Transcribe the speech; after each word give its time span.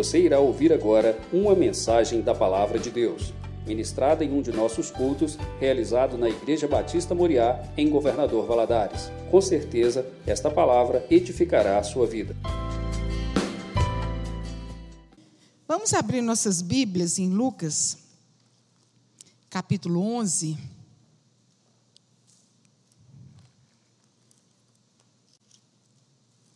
Você 0.00 0.18
irá 0.18 0.40
ouvir 0.40 0.72
agora 0.72 1.20
uma 1.30 1.54
mensagem 1.54 2.22
da 2.22 2.34
Palavra 2.34 2.78
de 2.78 2.90
Deus, 2.90 3.34
ministrada 3.66 4.24
em 4.24 4.32
um 4.32 4.40
de 4.40 4.50
nossos 4.50 4.90
cultos, 4.90 5.36
realizado 5.58 6.16
na 6.16 6.26
Igreja 6.26 6.66
Batista 6.66 7.14
Moriá, 7.14 7.62
em 7.76 7.90
Governador 7.90 8.46
Valadares. 8.46 9.10
Com 9.30 9.42
certeza, 9.42 10.10
esta 10.26 10.50
palavra 10.50 11.06
edificará 11.10 11.78
a 11.78 11.82
sua 11.82 12.06
vida. 12.06 12.34
Vamos 15.68 15.92
abrir 15.92 16.22
nossas 16.22 16.62
Bíblias 16.62 17.18
em 17.18 17.28
Lucas, 17.28 17.98
capítulo 19.50 20.00
11. 20.00 20.56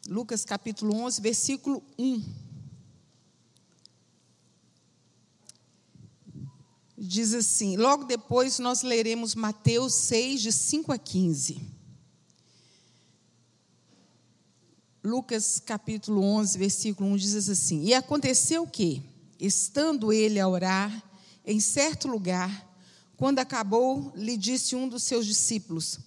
Lucas 0.09 0.47
capítulo 0.47 0.97
11, 0.97 1.21
versículo 1.21 1.83
1. 1.99 2.44
Diz 7.07 7.35
assim: 7.35 7.77
logo 7.77 8.05
depois 8.05 8.59
nós 8.59 8.83
leremos 8.83 9.35
Mateus 9.35 9.95
6, 9.95 10.41
de 10.41 10.53
5 10.53 10.91
a 10.91 10.99
15. 10.99 11.61
Lucas 15.05 15.61
capítulo 15.61 16.23
11, 16.23 16.59
versículo 16.59 17.11
1 17.11 17.17
diz 17.17 17.49
assim: 17.51 17.85
E 17.85 17.93
aconteceu 17.93 18.67
que, 18.67 19.03
estando 19.39 20.13
ele 20.15 20.41
a 20.41 20.49
orar 20.49 21.03
em 21.45 21.61
certo 21.61 22.09
lugar, 22.09 22.75
quando 23.19 23.39
acabou, 23.39 24.11
lhe 24.17 24.37
disse 24.39 24.75
um 24.75 24.89
dos 24.89 25.03
seus 25.03 25.27
discípulos: 25.27 25.99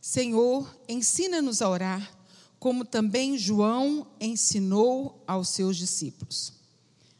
Senhor, 0.00 0.72
ensina-nos 0.88 1.62
a 1.62 1.68
orar 1.68 2.14
como 2.60 2.82
também 2.84 3.36
João 3.36 4.06
ensinou 4.18 5.22
aos 5.26 5.50
seus 5.50 5.76
discípulos. 5.76 6.54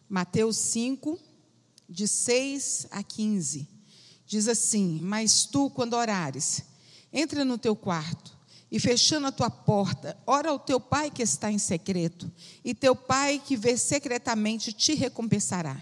Mateus 0.09 0.57
5, 0.57 1.19
de 1.95 2.09
6 2.09 2.89
a 2.91 3.05
15, 3.05 3.69
diz 4.27 4.49
assim: 4.49 4.99
Mas 5.01 5.47
tu, 5.47 5.71
quando 5.71 5.95
orares, 5.95 6.65
entra 7.13 7.45
no 7.45 7.57
teu 7.57 7.77
quarto 7.77 8.37
e 8.69 8.81
fechando 8.81 9.29
a 9.29 9.33
tua 9.33 9.49
porta, 9.49 10.19
ora 10.27 10.51
ao 10.51 10.59
teu 10.59 10.81
pai 10.81 11.09
que 11.09 11.23
está 11.23 11.53
em 11.53 11.59
secreto, 11.59 12.29
e 12.65 12.75
teu 12.75 12.97
pai 12.97 13.41
que 13.43 13.57
vê 13.57 13.77
secretamente 13.77 14.73
te 14.73 14.95
recompensará. 14.95 15.81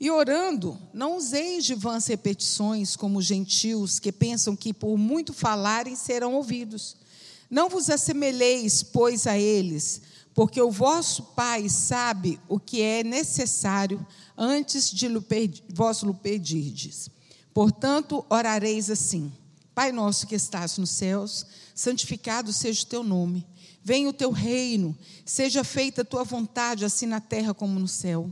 E 0.00 0.10
orando, 0.10 0.80
não 0.94 1.18
useis 1.18 1.66
de 1.66 1.74
vãs 1.74 2.06
repetições 2.06 2.96
como 2.96 3.18
os 3.18 3.26
gentios 3.26 3.98
que 3.98 4.10
pensam 4.10 4.56
que 4.56 4.72
por 4.72 4.96
muito 4.96 5.34
falarem 5.34 5.94
serão 5.94 6.32
ouvidos. 6.32 6.96
Não 7.50 7.68
vos 7.68 7.90
assemelheis, 7.90 8.82
pois, 8.82 9.26
a 9.26 9.38
eles, 9.38 10.00
porque 10.34 10.60
o 10.60 10.70
vosso 10.70 11.22
Pai 11.34 11.68
sabe 11.68 12.40
o 12.48 12.58
que 12.58 12.80
é 12.80 13.04
necessário 13.04 14.04
antes 14.36 14.90
de 14.90 15.08
vós 15.72 16.02
lhe 16.02 16.14
pedirdes. 16.14 17.10
Portanto, 17.52 18.24
orareis 18.30 18.90
assim: 18.90 19.32
Pai 19.74 19.92
nosso 19.92 20.26
que 20.26 20.34
estás 20.34 20.78
nos 20.78 20.90
céus, 20.90 21.46
santificado 21.74 22.52
seja 22.52 22.82
o 22.82 22.86
teu 22.86 23.02
nome. 23.02 23.46
Venha 23.84 24.08
o 24.08 24.12
teu 24.12 24.30
reino, 24.30 24.96
seja 25.24 25.64
feita 25.64 26.02
a 26.02 26.04
tua 26.04 26.22
vontade, 26.22 26.84
assim 26.84 27.06
na 27.06 27.20
terra 27.20 27.52
como 27.52 27.80
no 27.80 27.88
céu. 27.88 28.30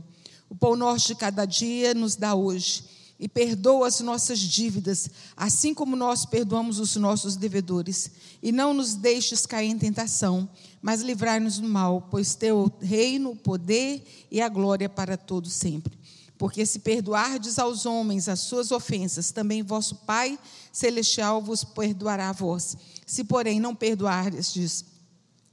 O 0.49 0.55
pão 0.55 0.75
nosso 0.75 1.07
de 1.07 1.15
cada 1.15 1.45
dia 1.45 1.93
nos 1.93 2.15
dá 2.15 2.33
hoje 2.35 2.83
e 3.21 3.29
perdoa 3.29 3.87
as 3.87 4.01
nossas 4.01 4.39
dívidas, 4.39 5.07
assim 5.37 5.75
como 5.75 5.95
nós 5.95 6.25
perdoamos 6.25 6.79
os 6.79 6.95
nossos 6.95 7.35
devedores. 7.35 8.09
E 8.41 8.51
não 8.51 8.73
nos 8.73 8.95
deixes 8.95 9.45
cair 9.45 9.69
em 9.69 9.77
tentação, 9.77 10.49
mas 10.81 11.01
livrai-nos 11.01 11.59
do 11.59 11.67
mal, 11.69 12.07
pois 12.09 12.33
teu 12.33 12.71
reino, 12.81 13.29
o 13.29 13.35
poder 13.35 14.03
e 14.31 14.41
a 14.41 14.49
glória 14.49 14.89
para 14.89 15.15
todos 15.15 15.53
sempre. 15.53 15.93
Porque 16.35 16.65
se 16.65 16.79
perdoardes 16.79 17.59
aos 17.59 17.85
homens 17.85 18.27
as 18.27 18.39
suas 18.39 18.71
ofensas, 18.71 19.29
também 19.29 19.61
vosso 19.61 19.97
Pai 19.97 20.39
celestial 20.73 21.43
vos 21.43 21.63
perdoará 21.63 22.29
a 22.29 22.33
vós. 22.33 22.75
Se, 23.05 23.23
porém, 23.23 23.59
não 23.59 23.75
perdoardes 23.75 24.83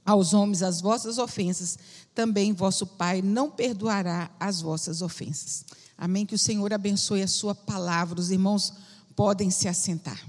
aos 0.03 0.33
homens 0.33 0.63
as 0.63 0.81
vossas 0.81 1.19
ofensas, 1.19 1.77
também 2.15 2.51
vosso 2.51 2.87
Pai 2.87 3.21
não 3.21 3.51
perdoará 3.51 4.31
as 4.39 4.59
vossas 4.59 5.03
ofensas. 5.03 5.63
Amém. 6.01 6.25
Que 6.25 6.33
o 6.33 6.39
Senhor 6.39 6.73
abençoe 6.73 7.21
a 7.21 7.27
sua 7.27 7.53
palavra. 7.53 8.21
Os 8.21 8.31
irmãos 8.31 8.71
podem 9.17 9.51
se 9.51 9.67
assentar. 9.67 10.25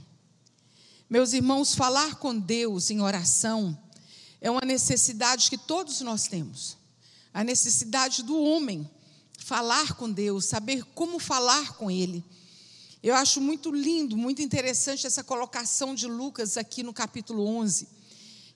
Meus 1.08 1.32
irmãos, 1.32 1.76
falar 1.76 2.16
com 2.16 2.36
Deus 2.36 2.91
em 2.91 3.00
oração 3.00 3.78
é 4.41 4.50
uma 4.50 4.62
necessidade 4.62 5.48
que 5.48 5.56
todos 5.56 6.00
nós 6.00 6.26
temos. 6.26 6.76
A 7.32 7.44
necessidade 7.44 8.25
do 8.25 8.36
homem 8.36 8.91
falar 9.38 9.94
com 9.94 10.10
Deus, 10.10 10.47
saber 10.47 10.82
como 10.92 11.20
falar 11.20 11.75
com 11.75 11.88
Ele. 11.88 12.25
Eu 13.00 13.14
acho 13.14 13.41
muito 13.41 13.70
lindo, 13.70 14.16
muito 14.16 14.42
interessante 14.42 15.06
essa 15.06 15.22
colocação 15.22 15.94
de 15.94 16.09
Lucas 16.09 16.56
aqui 16.56 16.82
no 16.82 16.92
capítulo 16.92 17.47
11 17.47 17.99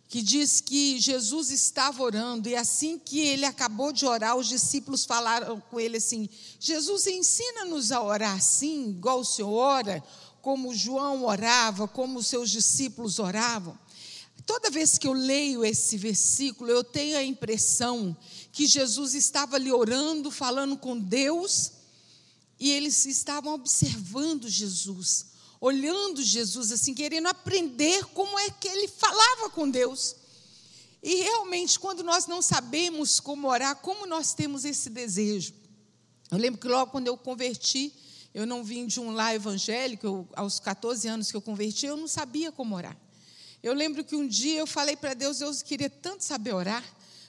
que 0.08 0.22
diz 0.22 0.60
que 0.60 0.98
Jesus 1.00 1.50
estava 1.50 2.02
orando 2.02 2.48
e 2.48 2.54
assim 2.54 2.98
que 2.98 3.20
ele 3.20 3.44
acabou 3.44 3.92
de 3.92 4.06
orar, 4.06 4.36
os 4.36 4.48
discípulos 4.48 5.04
falaram 5.04 5.60
com 5.60 5.80
ele 5.80 5.96
assim: 5.96 6.28
Jesus, 6.60 7.06
ensina-nos 7.06 7.90
a 7.90 8.02
orar 8.02 8.36
assim, 8.36 8.90
igual 8.90 9.20
o 9.20 9.24
Senhor 9.24 9.52
ora, 9.52 10.02
como 10.40 10.74
João 10.74 11.24
orava, 11.24 11.88
como 11.88 12.18
os 12.18 12.26
seus 12.26 12.50
discípulos 12.50 13.18
oravam. 13.18 13.78
Toda 14.46 14.70
vez 14.70 14.98
que 14.98 15.06
eu 15.06 15.14
leio 15.14 15.64
esse 15.64 15.96
versículo, 15.96 16.70
eu 16.70 16.84
tenho 16.84 17.16
a 17.16 17.24
impressão 17.24 18.14
que 18.52 18.66
Jesus 18.66 19.14
estava 19.14 19.56
ali 19.56 19.72
orando, 19.72 20.30
falando 20.30 20.76
com 20.76 20.98
Deus, 20.98 21.72
e 22.60 22.70
eles 22.70 23.06
estavam 23.06 23.54
observando 23.54 24.48
Jesus 24.48 25.33
olhando 25.64 26.22
Jesus 26.22 26.70
assim, 26.70 26.92
querendo 26.92 27.26
aprender 27.26 28.04
como 28.12 28.38
é 28.38 28.50
que 28.50 28.68
ele 28.68 28.86
falava 28.86 29.48
com 29.48 29.66
Deus. 29.66 30.14
E 31.02 31.22
realmente, 31.22 31.80
quando 31.80 32.02
nós 32.04 32.26
não 32.26 32.42
sabemos 32.42 33.18
como 33.18 33.48
orar, 33.48 33.74
como 33.76 34.04
nós 34.04 34.34
temos 34.34 34.66
esse 34.66 34.90
desejo? 34.90 35.54
Eu 36.30 36.36
lembro 36.36 36.60
que 36.60 36.68
logo 36.68 36.90
quando 36.90 37.06
eu 37.06 37.16
converti, 37.16 37.94
eu 38.34 38.46
não 38.46 38.62
vim 38.62 38.86
de 38.86 39.00
um 39.00 39.12
lar 39.12 39.34
evangélico, 39.34 40.06
eu, 40.06 40.28
aos 40.36 40.60
14 40.60 41.08
anos 41.08 41.30
que 41.30 41.36
eu 41.36 41.40
converti, 41.40 41.86
eu 41.86 41.96
não 41.96 42.08
sabia 42.08 42.52
como 42.52 42.76
orar. 42.76 42.96
Eu 43.62 43.72
lembro 43.72 44.04
que 44.04 44.14
um 44.14 44.28
dia 44.28 44.58
eu 44.58 44.66
falei 44.66 44.96
para 44.96 45.14
Deus, 45.14 45.40
eu 45.40 45.50
queria 45.64 45.88
tanto 45.88 46.24
saber 46.24 46.52
orar, 46.52 46.84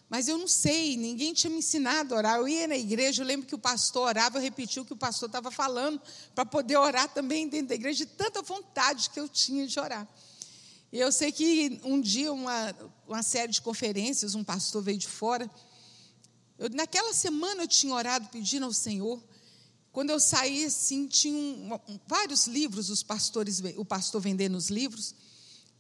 mas 0.09 0.27
eu 0.27 0.38
não 0.38 0.47
sei, 0.47 0.95
ninguém 0.95 1.33
tinha 1.33 1.49
me 1.49 1.57
ensinado 1.57 2.13
a 2.13 2.17
orar. 2.17 2.38
Eu 2.38 2.47
ia 2.47 2.67
na 2.67 2.77
igreja, 2.77 3.23
eu 3.23 3.27
lembro 3.27 3.47
que 3.47 3.55
o 3.55 3.59
pastor 3.59 4.07
orava, 4.07 4.38
eu 4.38 4.41
repetia 4.41 4.81
o 4.81 4.85
que 4.85 4.93
o 4.93 4.97
pastor 4.97 5.27
estava 5.27 5.49
falando, 5.49 5.99
para 6.33 6.45
poder 6.45 6.77
orar 6.77 7.11
também 7.11 7.47
dentro 7.47 7.69
da 7.69 7.75
igreja, 7.75 8.05
de 8.05 8.11
tanta 8.11 8.41
vontade 8.41 9.09
que 9.09 9.19
eu 9.19 9.27
tinha 9.27 9.65
de 9.65 9.79
orar. 9.79 10.07
E 10.91 10.99
eu 10.99 11.11
sei 11.11 11.31
que 11.31 11.81
um 11.83 11.99
dia, 11.99 12.31
uma, 12.31 12.75
uma 13.07 13.23
série 13.23 13.51
de 13.51 13.61
conferências, 13.61 14.35
um 14.35 14.44
pastor 14.44 14.81
veio 14.83 14.97
de 14.97 15.07
fora. 15.07 15.49
Eu, 16.57 16.69
naquela 16.69 17.13
semana 17.13 17.63
eu 17.63 17.67
tinha 17.67 17.94
orado 17.94 18.29
pedindo 18.29 18.65
ao 18.65 18.71
Senhor. 18.71 19.21
Quando 19.91 20.11
eu 20.11 20.19
saí, 20.19 20.65
assim, 20.65 21.07
tinha 21.07 21.35
um, 21.35 21.73
um, 21.89 21.99
vários 22.07 22.47
livros, 22.47 22.89
os 22.89 23.01
pastores, 23.01 23.61
o 23.75 23.83
pastor 23.83 24.21
vendendo 24.21 24.55
os 24.55 24.69
livros. 24.69 25.15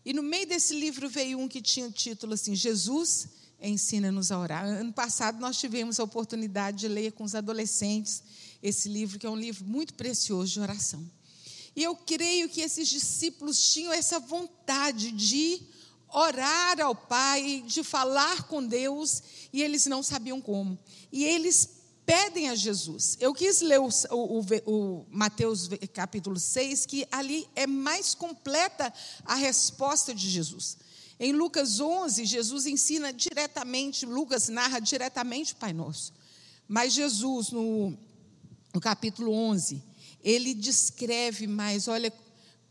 E 0.03 0.13
no 0.13 0.23
meio 0.23 0.47
desse 0.47 0.73
livro 0.73 1.07
veio 1.07 1.39
um 1.39 1.47
que 1.47 1.61
tinha 1.61 1.87
o 1.87 1.91
título 1.91 2.33
assim: 2.33 2.55
Jesus 2.55 3.27
Ensina-nos 3.61 4.31
a 4.31 4.39
orar. 4.39 4.65
Ano 4.65 4.93
passado 4.93 5.39
nós 5.39 5.57
tivemos 5.57 5.99
a 5.99 6.03
oportunidade 6.03 6.79
de 6.79 6.87
ler 6.87 7.13
com 7.13 7.23
os 7.23 7.35
adolescentes 7.35 8.23
esse 8.61 8.89
livro, 8.89 9.19
que 9.19 9.25
é 9.25 9.29
um 9.29 9.35
livro 9.35 9.65
muito 9.65 9.93
precioso 9.93 10.53
de 10.53 10.59
oração. 10.59 11.09
E 11.75 11.83
eu 11.83 11.95
creio 11.95 12.47
que 12.49 12.61
esses 12.61 12.87
discípulos 12.87 13.73
tinham 13.73 13.91
essa 13.91 14.19
vontade 14.19 15.11
de 15.11 15.61
orar 16.09 16.79
ao 16.79 16.95
Pai, 16.95 17.63
de 17.67 17.83
falar 17.83 18.43
com 18.43 18.65
Deus, 18.65 19.21
e 19.51 19.61
eles 19.61 19.85
não 19.85 20.01
sabiam 20.01 20.39
como. 20.39 20.79
E 21.11 21.25
eles 21.25 21.69
pedem 22.05 22.49
a 22.49 22.55
Jesus. 22.55 23.17
Eu 23.19 23.33
quis 23.33 23.61
ler 23.61 23.79
o, 23.79 23.89
o, 24.11 24.45
o, 24.65 25.05
Mateus 25.09 25.69
capítulo 25.93 26.39
6, 26.39 26.85
que 26.85 27.07
ali 27.11 27.47
é 27.55 27.67
mais 27.67 28.13
completa 28.13 28.93
a 29.25 29.35
resposta 29.35 30.13
de 30.13 30.29
Jesus. 30.29 30.77
Em 31.19 31.31
Lucas 31.31 31.79
11, 31.79 32.25
Jesus 32.25 32.65
ensina 32.65 33.13
diretamente, 33.13 34.05
Lucas 34.05 34.49
narra 34.49 34.79
diretamente 34.79 35.53
o 35.53 35.55
Pai 35.55 35.71
Nosso. 35.71 36.13
Mas 36.67 36.93
Jesus, 36.93 37.51
no, 37.51 37.97
no 38.73 38.81
capítulo 38.81 39.31
11, 39.31 39.81
ele 40.23 40.53
descreve 40.53 41.47
mais: 41.47 41.87
olha, 41.87 42.11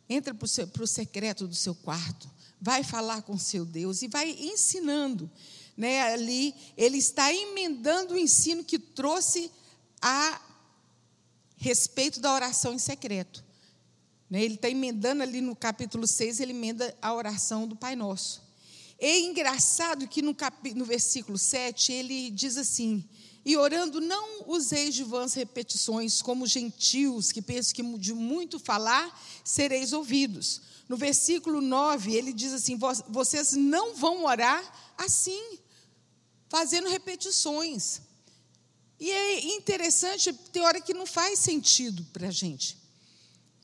entra 0.08 0.34
para 0.34 0.82
o 0.82 0.86
secreto 0.86 1.46
do 1.46 1.54
seu 1.54 1.74
quarto, 1.74 2.28
vai 2.60 2.82
falar 2.82 3.22
com 3.22 3.38
seu 3.38 3.64
Deus 3.64 4.02
e 4.02 4.08
vai 4.08 4.30
ensinando. 4.30 5.30
Né, 5.76 6.02
ali, 6.02 6.54
ele 6.76 6.98
está 6.98 7.34
emendando 7.34 8.14
o 8.14 8.18
ensino 8.18 8.62
que 8.62 8.78
trouxe 8.78 9.50
a 10.00 10.40
respeito 11.56 12.20
da 12.20 12.32
oração 12.32 12.74
em 12.74 12.78
secreto. 12.78 13.42
Né? 14.34 14.42
Ele 14.42 14.56
está 14.56 14.68
emendando 14.68 15.22
ali 15.22 15.40
no 15.40 15.54
capítulo 15.54 16.08
6, 16.08 16.40
ele 16.40 16.50
emenda 16.50 16.92
a 17.00 17.14
oração 17.14 17.68
do 17.68 17.76
Pai 17.76 17.94
Nosso. 17.94 18.42
É 18.98 19.20
engraçado 19.20 20.08
que 20.08 20.20
no, 20.20 20.34
cap... 20.34 20.74
no 20.74 20.84
versículo 20.84 21.38
7 21.38 21.92
ele 21.92 22.30
diz 22.30 22.56
assim: 22.56 23.08
E 23.44 23.56
orando, 23.56 24.00
não 24.00 24.48
useis 24.48 24.92
de 24.92 25.04
vãs 25.04 25.34
repetições, 25.34 26.20
como 26.20 26.48
gentios 26.48 27.30
que 27.30 27.40
pensam 27.40 27.74
que 27.74 27.96
de 27.96 28.12
muito 28.12 28.58
falar 28.58 29.22
sereis 29.44 29.92
ouvidos. 29.92 30.62
No 30.88 30.96
versículo 30.96 31.60
9, 31.60 32.12
ele 32.12 32.32
diz 32.32 32.52
assim: 32.52 32.76
Vocês 33.08 33.52
não 33.52 33.94
vão 33.94 34.24
orar 34.24 34.64
assim, 34.98 35.60
fazendo 36.48 36.88
repetições. 36.88 38.00
E 38.98 39.12
é 39.12 39.44
interessante, 39.54 40.32
tem 40.52 40.64
hora 40.64 40.80
que 40.80 40.92
não 40.92 41.06
faz 41.06 41.38
sentido 41.38 42.04
para 42.12 42.26
a 42.26 42.32
gente. 42.32 42.82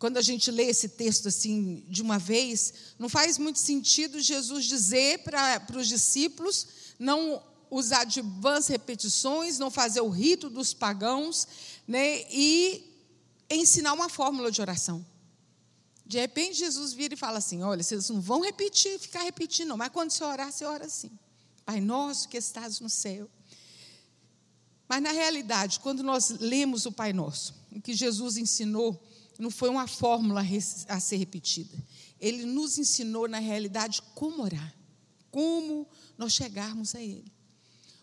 Quando 0.00 0.17
a 0.17 0.23
gente 0.23 0.50
lê 0.50 0.64
esse 0.64 0.88
texto 0.88 1.29
assim 1.29 1.85
de 1.87 2.00
uma 2.00 2.19
vez, 2.19 2.73
não 2.99 3.06
faz 3.06 3.37
muito 3.37 3.58
sentido 3.58 4.19
Jesus 4.19 4.64
dizer 4.64 5.19
para, 5.19 5.61
para 5.61 5.79
os 5.79 5.87
discípulos 5.87 6.67
não 6.99 7.43
usar 7.70 8.05
de 8.05 8.23
vãs 8.23 8.67
repetições, 8.67 9.58
não 9.58 9.70
fazer 9.70 10.00
o 10.00 10.08
rito 10.08 10.49
dos 10.49 10.73
pagãos, 10.73 11.47
né, 11.87 12.25
e 12.32 12.82
ensinar 13.50 13.93
uma 13.93 14.08
fórmula 14.08 14.50
de 14.50 14.62
oração. 14.62 15.05
De 16.06 16.19
repente, 16.19 16.56
Jesus 16.56 16.94
vira 16.94 17.12
e 17.12 17.17
fala 17.19 17.37
assim: 17.37 17.62
Olha, 17.62 17.82
vocês 17.82 18.08
não 18.08 18.23
vão 18.23 18.41
repetir, 18.41 18.99
ficar 18.99 19.23
repetindo, 19.23 19.69
não, 19.69 19.76
mas 19.76 19.91
quando 19.91 20.12
você 20.12 20.25
orar, 20.25 20.50
você 20.50 20.64
ora 20.64 20.87
assim. 20.87 21.11
Pai 21.67 21.79
nosso 21.79 22.26
que 22.26 22.38
estás 22.38 22.81
no 22.81 22.88
céu. 22.88 23.29
Mas, 24.88 25.03
na 25.03 25.12
realidade, 25.12 25.79
quando 25.79 26.03
nós 26.03 26.31
lemos 26.31 26.87
o 26.87 26.91
Pai 26.91 27.12
Nosso, 27.12 27.55
o 27.70 27.81
que 27.81 27.93
Jesus 27.93 28.38
ensinou 28.38 29.00
não 29.41 29.51
foi 29.51 29.71
uma 29.71 29.87
fórmula 29.87 30.43
a 30.89 31.01
ser 31.01 31.17
repetida. 31.17 31.77
Ele 32.21 32.45
nos 32.45 32.79
ensinou, 32.79 33.27
na 33.27 33.39
realidade, 33.39 34.03
como 34.15 34.43
orar, 34.43 34.75
como 35.31 35.89
nós 36.19 36.35
chegarmos 36.35 36.95
a 36.95 37.01
Ele. 37.01 37.33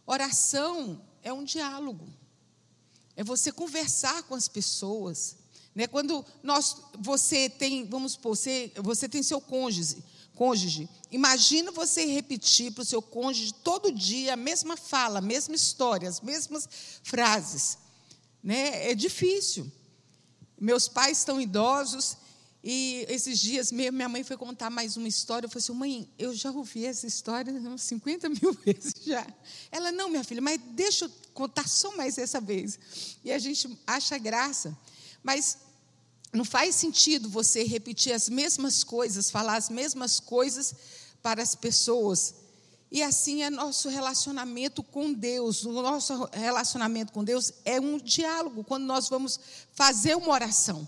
Oração 0.06 1.02
é 1.22 1.32
um 1.32 1.44
diálogo, 1.44 2.08
é 3.16 3.24
você 3.24 3.52
conversar 3.52 4.24
com 4.24 4.34
as 4.34 4.48
pessoas. 4.48 5.38
Né? 5.76 5.86
Quando 5.86 6.26
nós, 6.42 6.78
você 6.98 7.50
tem, 7.50 7.86
vamos 7.86 8.14
supor, 8.14 8.36
você, 8.36 8.72
você 8.78 9.08
tem 9.08 9.22
seu 9.22 9.40
cônjuge, 9.40 10.04
cônjuge. 10.34 10.90
Imagina 11.12 11.72
você 11.72 12.06
repetir 12.06 12.72
para 12.72 12.82
o 12.82 12.86
seu 12.86 13.02
cônjuge 13.02 13.54
todo 13.54 13.92
dia 13.92 14.34
a 14.34 14.38
mesma 14.38 14.76
fala, 14.76 15.20
a 15.20 15.22
mesma 15.22 15.56
história, 15.56 16.10
as 16.10 16.22
mesmas 16.22 16.68
frases. 17.04 17.78
Né? 18.42 18.90
É 18.90 18.96
difícil. 18.96 19.72
Meus 20.60 20.88
pais 20.88 21.20
estão 21.20 21.40
idosos 21.40 22.18
e 22.64 23.06
esses 23.08 23.40
dias 23.40 23.72
mesmo, 23.72 23.94
minha 23.94 24.10
mãe 24.10 24.24
foi 24.24 24.36
contar 24.36 24.70
mais 24.70 24.98
uma 24.98 25.08
história. 25.08 25.46
Eu 25.46 25.50
falei 25.50 25.64
assim, 25.64 25.74
mãe, 25.74 26.10
eu 26.18 26.36
já 26.36 26.52
ouvi 26.52 26.86
essa 26.86 27.08
história 27.08 27.54
uns 27.54 27.84
50 27.84 28.30
mil 28.30 28.52
vezes 28.66 28.94
já. 29.06 29.26
Ela, 29.72 29.92
não, 29.92 30.10
minha 30.10 30.24
filha, 30.24 30.42
mas 30.42 30.60
deixa 30.72 31.06
eu 31.06 31.12
contar 31.34 31.68
só 31.68 31.96
mais 31.96 32.18
essa 32.18 32.42
vez. 32.42 32.78
E 33.24 33.32
a 33.32 33.40
gente 33.40 33.78
acha 33.86 34.18
graça. 34.18 34.78
Mas 35.24 35.58
não 36.34 36.44
faz 36.44 36.76
sentido 36.76 37.30
você 37.30 37.64
repetir 37.64 38.12
as 38.12 38.28
mesmas 38.28 38.84
coisas, 38.84 39.32
falar 39.32 39.56
as 39.56 39.70
mesmas 39.70 40.20
coisas 40.20 40.76
para 41.22 41.42
as 41.42 41.56
pessoas. 41.56 42.36
E 42.90 43.04
assim 43.04 43.44
é 43.44 43.50
nosso 43.50 43.90
relacionamento 43.90 44.82
com 44.82 45.12
Deus. 45.12 45.66
O 45.66 45.72
nosso 45.82 46.30
relacionamento 46.32 47.12
com 47.12 47.24
Deus 47.24 47.52
é 47.66 47.80
um 47.80 47.98
diálogo, 47.98 48.64
quando 48.64 48.86
nós 48.86 49.10
vamos 49.10 49.40
fazer 49.74 50.16
uma 50.16 50.30
oração. 50.30 50.88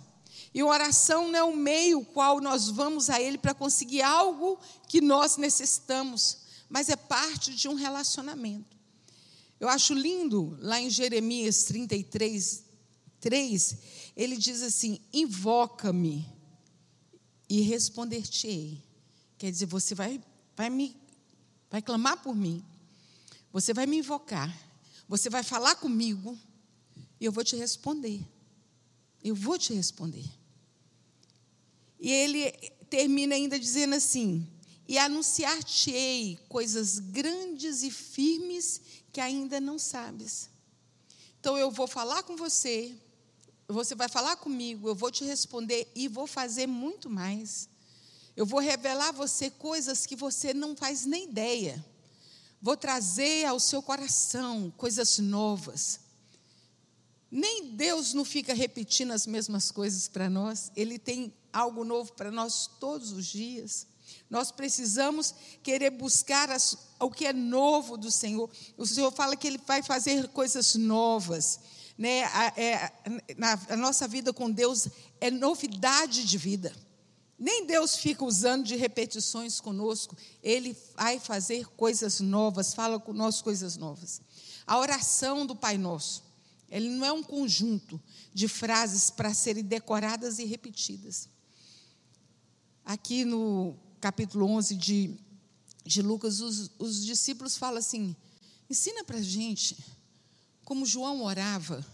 E 0.54 0.64
oração 0.64 1.28
não 1.28 1.40
é 1.40 1.44
o 1.44 1.56
meio 1.56 2.04
qual 2.04 2.40
nós 2.40 2.70
vamos 2.70 3.10
a 3.10 3.22
Ele 3.22 3.38
para 3.38 3.54
conseguir 3.54 4.02
algo 4.02 4.58
que 4.88 5.00
nós 5.02 5.38
necessitamos, 5.38 6.38
mas 6.68 6.90
é 6.90 6.96
parte 6.96 7.54
de 7.54 7.68
um 7.68 7.76
relacionamento. 7.76 8.78
Eu 9.60 9.68
acho 9.68 9.94
lindo, 9.94 10.58
lá 10.62 10.80
em 10.80 10.90
Jeremias 10.90 11.64
33, 11.64 12.64
3, 13.20 13.78
ele 14.16 14.38
diz 14.38 14.64
assim: 14.64 15.00
Invoca-me 15.12 16.26
e 17.50 17.62
responder-te-ei. 17.62 18.82
Quer 19.38 19.52
dizer, 19.52 19.66
você 19.66 19.94
vai, 19.94 20.22
vai 20.56 20.70
me 20.70 20.96
vai 21.70 21.82
clamar 21.82 22.22
por 22.22 22.36
mim, 22.36 22.64
você 23.52 23.74
vai 23.74 23.86
me 23.86 23.98
invocar, 23.98 24.56
você 25.08 25.30
vai 25.30 25.44
falar 25.44 25.76
comigo 25.76 26.38
e 27.20 27.26
eu 27.26 27.32
vou 27.32 27.44
te 27.44 27.56
responder. 27.56 28.22
Eu 29.24 29.36
vou 29.36 29.58
te 29.58 29.74
responder. 29.74 30.26
E 32.00 32.12
ele 32.12 32.52
termina 32.90 33.36
ainda 33.36 33.60
dizendo 33.60 33.96
assim: 33.96 34.48
E 34.88 34.98
anunciar-te-ei 34.98 36.40
coisas 36.48 37.00
grandes 37.00 37.84
e 37.84 37.92
firmes 37.92 38.82
que 39.12 39.20
ainda 39.20 39.60
não 39.60 39.78
sabes. 39.78 40.50
Então 41.40 41.58
eu 41.58 41.70
vou 41.70 41.88
falar 41.88 42.24
com 42.24 42.36
você, 42.36 42.96
você 43.68 43.96
vai 43.96 44.10
falar 44.10 44.36
comigo, 44.38 44.88
eu 44.88 44.96
vou 44.96 45.12
te 45.12 45.24
responder 45.24 45.92
e 45.96 46.08
vou 46.08 46.28
fazer 46.28 46.68
muito 46.68 47.10
mais. 47.10 47.70
Eu 48.36 48.46
vou 48.46 48.60
revelar 48.60 49.10
a 49.10 49.14
você 49.14 49.50
coisas 49.50 50.06
que 50.06 50.16
você 50.16 50.54
não 50.54 50.76
faz 50.76 51.06
nem 51.06 51.26
ideia. 51.26 51.84
Vou 52.62 52.76
trazer 52.76 53.46
ao 53.46 53.60
seu 53.60 53.82
coração 53.82 54.74
coisas 54.78 55.20
novas. 55.20 56.00
Nem 57.32 57.76
Deus 57.76 58.14
não 58.14 58.26
fica 58.26 58.54
repetindo 58.54 59.12
as 59.12 59.28
mesmas 59.28 59.72
coisas 59.72 60.08
para 60.08 60.30
nós, 60.30 60.72
Ele 60.76 60.98
tem 60.98 61.34
algo 61.54 61.84
novo 61.84 62.14
para 62.14 62.32
nós 62.32 62.70
todos 62.80 63.12
os 63.12 63.28
dias. 63.28 63.88
Nós 64.30 64.52
precisamos 64.52 65.34
querer 65.62 65.92
buscar 65.92 66.50
as, 66.50 66.78
o 67.00 67.10
que 67.10 67.26
é 67.26 67.34
novo 67.34 67.98
do 67.98 68.12
Senhor. 68.12 68.50
O 68.78 68.86
Senhor 68.86 69.12
fala 69.12 69.36
que 69.36 69.48
Ele 69.48 69.60
vai 69.66 69.84
fazer 69.84 70.28
coisas 70.30 70.76
novas. 70.76 71.60
Né? 71.98 72.24
A, 72.26 72.54
é, 72.58 72.92
a 73.70 73.76
nossa 73.76 74.08
vida 74.08 74.34
com 74.34 74.50
Deus 74.50 74.88
é 75.22 75.30
novidade 75.30 76.26
de 76.26 76.38
vida. 76.38 76.74
Nem 77.40 77.66
Deus 77.66 77.96
fica 77.96 78.26
usando 78.26 78.66
de 78.66 78.76
repetições 78.76 79.62
conosco. 79.62 80.18
Ele 80.44 80.76
vai 80.96 81.20
fazer 81.20 81.66
coisas 81.78 82.20
novas, 82.20 82.74
fala 82.74 83.00
conosco 83.00 83.46
coisas 83.46 83.78
novas. 83.78 84.22
A 84.68 84.78
oração 84.78 85.46
do 85.46 85.56
Pai 85.56 85.78
Nosso, 85.78 86.24
ele 86.70 86.90
não 86.90 87.06
é 87.06 87.12
um 87.14 87.24
conjunto 87.24 88.00
de 88.34 88.48
frases 88.48 89.10
para 89.10 89.34
serem 89.34 89.64
decoradas 89.64 90.38
e 90.38 90.46
repetidas 90.46 91.30
aqui 92.90 93.24
no 93.24 93.78
capítulo 94.02 94.48
11 94.48 94.76
de, 94.76 95.16
de 95.86 96.02
Lucas, 96.02 96.42
os, 96.42 96.72
os 96.80 97.06
discípulos 97.06 97.56
falam 97.56 97.78
assim: 97.78 98.16
ensina 98.68 99.04
para 99.04 99.18
a 99.18 99.22
gente 99.22 99.78
como 100.66 100.88
João 100.88 101.22
orava 101.22 101.86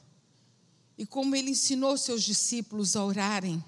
e 0.98 1.06
como 1.06 1.36
ele 1.36 1.52
ensinou 1.52 1.98
seus 1.98 2.24
discípulos 2.24 2.96
a 2.96 3.04
orarem. 3.04 3.62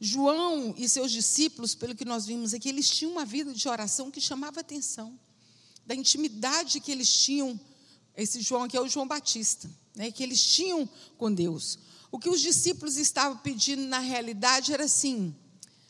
João 0.00 0.74
e 0.76 0.88
seus 0.88 1.10
discípulos, 1.10 1.74
pelo 1.74 1.94
que 1.94 2.04
nós 2.04 2.26
vimos 2.26 2.52
aqui, 2.52 2.68
eles 2.68 2.88
tinham 2.88 3.12
uma 3.12 3.24
vida 3.24 3.52
de 3.52 3.68
oração 3.68 4.10
que 4.10 4.20
chamava 4.20 4.60
atenção, 4.60 5.18
da 5.86 5.94
intimidade 5.94 6.80
que 6.80 6.92
eles 6.92 7.10
tinham. 7.10 7.58
Esse 8.16 8.40
João 8.40 8.64
aqui 8.64 8.76
é 8.76 8.80
o 8.80 8.88
João 8.88 9.06
Batista, 9.08 9.70
né, 9.94 10.10
que 10.10 10.22
eles 10.22 10.42
tinham 10.42 10.88
com 11.16 11.32
Deus. 11.32 11.78
O 12.10 12.18
que 12.18 12.28
os 12.28 12.40
discípulos 12.40 12.96
estavam 12.96 13.38
pedindo 13.38 13.82
na 13.82 13.98
realidade 13.98 14.72
era 14.72 14.84
assim: 14.84 15.34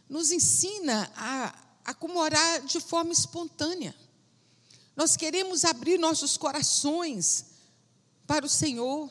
nos 0.08 0.30
ensina 0.30 1.10
a, 1.16 1.54
a 1.84 1.94
como 1.94 2.18
orar 2.18 2.64
de 2.64 2.80
forma 2.80 3.12
espontânea. 3.12 3.94
Nós 4.94 5.16
queremos 5.16 5.64
abrir 5.64 5.98
nossos 5.98 6.36
corações 6.36 7.46
para 8.26 8.46
o 8.46 8.48
Senhor. 8.48 9.10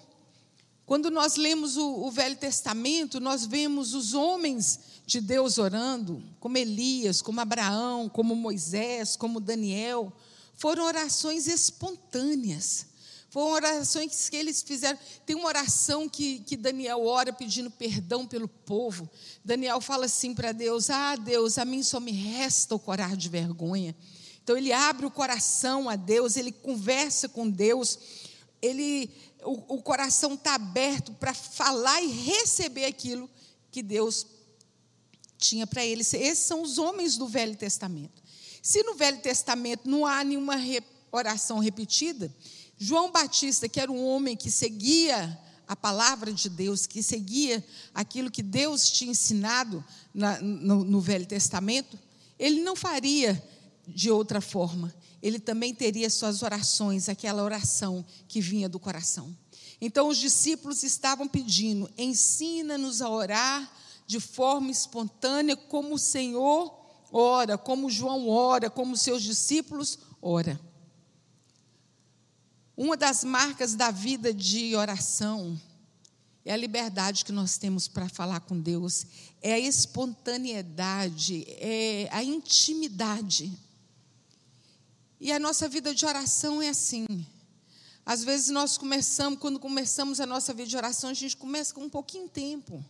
Quando 0.86 1.10
nós 1.10 1.36
lemos 1.36 1.78
o, 1.78 2.06
o, 2.06 2.12
Velho 2.12 2.36
Testamento, 2.36 3.20
nós 3.20 3.46
vemos 3.46 3.94
os 3.94 4.14
homens 4.14 4.80
de 5.06 5.20
Deus 5.20 5.58
orando, 5.58 6.24
como 6.40 6.58
Elias, 6.58 7.22
como 7.22 7.42
Abraão, 7.42 8.08
como 8.08 8.36
Moisés, 8.36 9.16
como 9.16 9.40
Daniel. 9.40 10.14
Foram 10.56 10.86
orações 10.86 11.48
espontâneas. 11.48 12.86
Foram 13.32 13.52
orações 13.52 14.30
que 14.30 14.36
eles 14.38 14.62
fizeram. 14.62 14.98
Tem 15.26 15.36
uma 15.36 15.48
oração 15.48 16.08
que, 16.08 16.40
que 16.40 16.56
Daniel 16.56 17.06
ora 17.06 17.34
pedindo 17.34 17.70
perdão 17.70 18.26
pelo 18.26 18.48
povo. 18.48 19.10
Daniel 19.44 19.82
fala 19.82 20.06
assim 20.06 20.34
para 20.34 20.52
Deus: 20.52 20.90
Ah, 20.90 21.16
Deus, 21.16 21.58
a 21.58 21.66
mim 21.66 21.84
só 21.84 22.00
me 22.00 22.12
resta 22.12 22.76
o 22.76 22.80
corar 22.80 23.18
de 23.18 23.28
vergonha. 23.28 23.96
Então 24.42 24.56
ele 24.56 24.72
abre 24.72 25.08
o 25.08 25.12
coração 25.12 25.90
a 25.90 25.96
Deus, 25.96 26.38
ele 26.38 26.52
conversa 26.52 27.28
com 27.28 27.50
Deus, 27.50 27.98
ele, 28.62 29.10
o, 29.46 29.76
o 29.76 29.82
coração 29.82 30.34
está 30.34 30.56
aberto 30.56 31.14
para 31.14 31.34
falar 31.34 32.02
e 32.02 32.08
receber 32.08 32.86
aquilo 32.86 33.30
que 33.72 33.84
Deus 33.84 34.26
tinha 35.38 35.68
para 35.68 35.86
ele. 35.86 36.02
Esses 36.02 36.40
são 36.40 36.62
os 36.62 36.78
homens 36.78 37.18
do 37.18 37.28
Velho 37.28 37.56
Testamento. 37.56 38.24
Se 38.62 38.82
no 38.84 38.96
Velho 38.96 39.20
Testamento 39.20 39.88
não 39.88 40.06
há 40.06 40.24
nenhuma 40.24 40.56
oração 41.12 41.60
repetida, 41.60 42.34
João 42.78 43.12
Batista, 43.12 43.70
que 43.70 43.80
era 43.80 43.92
um 43.92 44.06
homem 44.06 44.36
que 44.36 44.50
seguia 44.52 45.40
a 45.68 45.76
palavra 45.76 46.34
de 46.34 46.50
Deus, 46.50 46.86
que 46.86 47.02
seguia 47.02 47.64
aquilo 47.94 48.32
que 48.32 48.44
Deus 48.44 48.90
tinha 48.90 49.12
ensinado 49.12 49.84
na, 50.14 50.40
no, 50.42 50.84
no 50.84 51.00
Velho 51.00 51.26
Testamento, 51.26 51.98
ele 52.38 52.62
não 52.62 52.76
faria 52.76 53.42
de 53.88 54.12
outra 54.12 54.42
forma. 54.42 54.94
Ele 55.26 55.40
também 55.40 55.74
teria 55.74 56.08
suas 56.08 56.44
orações, 56.44 57.10
aquela 57.10 57.42
oração 57.42 58.06
que 58.28 58.40
vinha 58.40 58.70
do 58.70 58.80
coração. 58.80 59.36
Então 59.82 60.08
os 60.08 60.20
discípulos 60.20 60.84
estavam 60.84 61.28
pedindo: 61.28 61.90
ensina-nos 61.98 63.02
a 63.02 63.10
orar 63.10 63.76
de 64.06 64.20
forma 64.20 64.70
espontânea, 64.70 65.58
como 65.58 65.96
o 65.96 65.98
Senhor 65.98 66.72
ora, 67.12 67.58
como 67.58 67.90
João 67.90 68.30
ora, 68.30 68.70
como 68.70 68.96
seus 68.96 69.24
discípulos 69.24 69.98
ora. 70.22 70.62
Uma 72.78 72.96
das 72.96 73.24
marcas 73.24 73.74
da 73.74 73.90
vida 73.90 74.32
de 74.32 74.76
oração 74.76 75.60
é 76.46 76.54
a 76.54 76.58
liberdade 76.58 77.26
que 77.26 77.32
nós 77.32 77.58
temos 77.58 77.88
para 77.88 78.08
falar 78.08 78.42
com 78.42 78.62
Deus, 78.62 79.08
é 79.42 79.54
a 79.54 79.60
espontaneidade, 79.60 81.46
é 81.48 82.10
a 82.12 82.24
intimidade. 82.24 83.65
E 85.20 85.32
a 85.32 85.40
nossa 85.40 85.68
vida 85.68 85.94
de 85.94 86.06
oração 86.06 86.62
é 86.62 86.70
assim. 86.70 87.06
Às 88.06 88.24
vezes 88.24 88.50
nós 88.50 88.78
começamos, 88.78 89.40
quando 89.40 89.60
começamos 89.60 90.20
a 90.20 90.26
nossa 90.26 90.54
vida 90.54 90.70
de 90.70 90.78
oração, 90.78 91.10
a 91.10 91.14
gente 91.14 91.36
começa 91.36 91.74
com 91.74 91.82
um 91.82 91.90
pouquinho 91.90 92.26
de 92.26 92.32
tempo. 92.32 92.84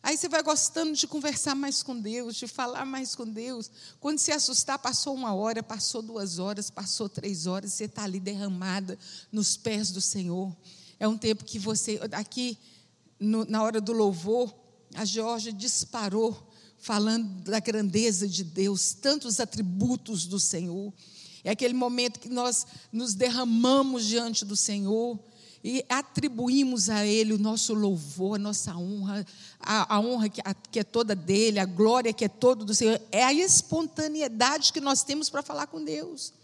Aí 0.00 0.16
você 0.16 0.28
vai 0.28 0.42
gostando 0.42 0.92
de 0.92 1.06
conversar 1.08 1.56
mais 1.56 1.82
com 1.82 1.98
Deus, 1.98 2.36
de 2.36 2.46
falar 2.46 2.84
mais 2.84 3.16
com 3.16 3.26
Deus. 3.26 3.70
Quando 3.98 4.18
se 4.18 4.30
assustar, 4.30 4.78
passou 4.78 5.12
uma 5.14 5.34
hora, 5.34 5.62
passou 5.62 6.00
duas 6.02 6.38
horas, 6.38 6.70
passou 6.70 7.08
três 7.08 7.46
horas, 7.46 7.72
você 7.72 7.84
está 7.84 8.04
ali 8.04 8.20
derramada 8.20 8.96
nos 9.32 9.56
pés 9.56 9.90
do 9.90 10.00
Senhor. 10.00 10.56
É 11.00 11.08
um 11.08 11.18
tempo 11.18 11.44
que 11.44 11.58
você, 11.58 11.98
aqui 12.12 12.56
no, 13.18 13.44
na 13.44 13.62
hora 13.62 13.80
do 13.80 13.92
louvor, 13.92 14.54
a 14.94 15.04
Georgia 15.04 15.52
disparou, 15.52 16.48
falando 16.78 17.42
da 17.42 17.58
grandeza 17.58 18.28
de 18.28 18.44
Deus, 18.44 18.92
tantos 18.92 19.40
atributos 19.40 20.26
do 20.26 20.38
Senhor. 20.38 20.92
É 21.48 21.52
aquele 21.52 21.72
momento 21.72 22.20
que 22.20 22.28
nós 22.28 22.66
nos 22.92 23.14
derramamos 23.14 24.04
diante 24.04 24.44
do 24.44 24.54
Senhor 24.54 25.18
e 25.64 25.82
atribuímos 25.88 26.90
a 26.90 27.06
Ele 27.06 27.32
o 27.32 27.38
nosso 27.38 27.72
louvor, 27.72 28.34
a 28.34 28.38
nossa 28.38 28.76
honra, 28.76 29.26
a, 29.58 29.94
a 29.94 29.98
honra 29.98 30.28
que, 30.28 30.42
a, 30.44 30.52
que, 30.52 30.78
é 30.78 30.84
toda 30.84 31.14
dele, 31.14 31.58
a 31.58 31.64
glória 31.64 32.12
que 32.12 32.22
é 32.22 32.28
toda 32.28 32.66
do 32.66 32.74
Senhor. 32.74 33.00
É 33.10 33.24
a 33.24 33.32
espontaneidade 33.32 34.74
que 34.74 34.80
nós 34.80 35.02
temos 35.02 35.30
para 35.30 35.42
falar 35.42 35.68
com 35.68 35.82
Deus. 35.82 36.34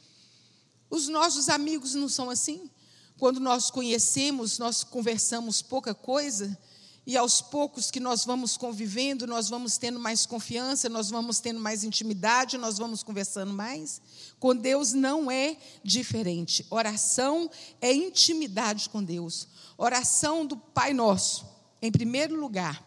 Os 0.88 1.06
nossos 1.06 1.50
amigos 1.50 1.94
não 1.94 2.08
são 2.08 2.30
assim? 2.30 2.70
Quando 3.18 3.40
nós 3.40 3.70
conhecemos, 3.70 4.58
nós 4.58 4.82
conversamos 4.82 5.60
pouca 5.60 5.94
coisa, 5.94 6.58
e 7.06 7.16
aos 7.18 7.42
poucos 7.42 7.90
que 7.90 8.00
nós 8.00 8.24
vamos 8.24 8.56
convivendo, 8.56 9.26
nós 9.26 9.50
vamos 9.50 9.76
tendo 9.76 10.00
mais 10.00 10.24
confiança, 10.24 10.88
nós 10.88 11.10
vamos 11.10 11.38
tendo 11.38 11.60
mais 11.60 11.84
intimidade, 11.84 12.56
nós 12.56 12.78
vamos 12.78 13.02
conversando 13.02 13.52
mais. 13.52 14.00
Com 14.38 14.56
Deus 14.56 14.94
não 14.94 15.30
é 15.30 15.56
diferente. 15.82 16.66
Oração 16.70 17.50
é 17.78 17.92
intimidade 17.92 18.88
com 18.88 19.04
Deus. 19.04 19.46
Oração 19.76 20.46
do 20.46 20.56
Pai 20.56 20.94
Nosso, 20.94 21.46
em 21.82 21.92
primeiro 21.92 22.40
lugar, 22.40 22.82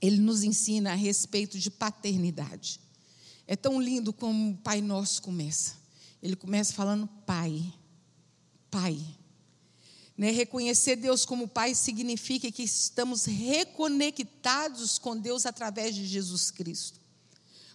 ele 0.00 0.18
nos 0.18 0.42
ensina 0.42 0.92
a 0.92 0.96
respeito 0.96 1.56
de 1.56 1.70
paternidade. 1.70 2.80
É 3.46 3.54
tão 3.54 3.80
lindo 3.80 4.12
como 4.12 4.50
o 4.50 4.56
Pai 4.56 4.80
Nosso 4.80 5.22
começa. 5.22 5.74
Ele 6.20 6.34
começa 6.34 6.72
falando 6.72 7.06
Pai, 7.24 7.62
Pai. 8.68 8.98
Né? 10.16 10.30
Reconhecer 10.30 10.96
Deus 10.96 11.24
como 11.24 11.48
Pai 11.48 11.74
significa 11.74 12.50
que 12.50 12.62
estamos 12.62 13.24
reconectados 13.24 14.98
com 14.98 15.16
Deus 15.16 15.44
através 15.44 15.94
de 15.94 16.06
Jesus 16.06 16.50
Cristo. 16.50 17.00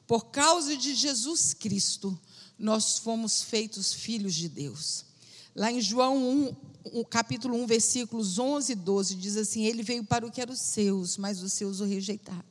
Por 0.07 0.25
causa 0.25 0.75
de 0.75 0.95
Jesus 0.95 1.53
Cristo, 1.53 2.19
nós 2.57 2.97
fomos 2.97 3.43
feitos 3.43 3.93
filhos 3.93 4.35
de 4.35 4.49
Deus. 4.49 5.05
Lá 5.55 5.71
em 5.71 5.81
João 5.81 6.55
1, 6.85 7.03
capítulo 7.05 7.55
1, 7.63 7.67
versículos 7.67 8.39
11 8.39 8.71
e 8.71 8.75
12, 8.75 9.15
diz 9.15 9.37
assim: 9.37 9.65
Ele 9.65 9.83
veio 9.83 10.03
para 10.03 10.25
o 10.25 10.31
que 10.31 10.41
era 10.41 10.51
os 10.51 10.59
seus, 10.59 11.17
mas 11.17 11.41
os 11.41 11.53
seus 11.53 11.79
o 11.79 11.85
rejeitaram. 11.85 12.43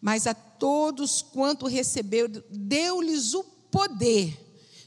Mas 0.00 0.26
a 0.26 0.34
todos 0.34 1.22
quanto 1.22 1.66
recebeu, 1.66 2.28
deu-lhes 2.50 3.34
o 3.34 3.42
poder 3.42 4.38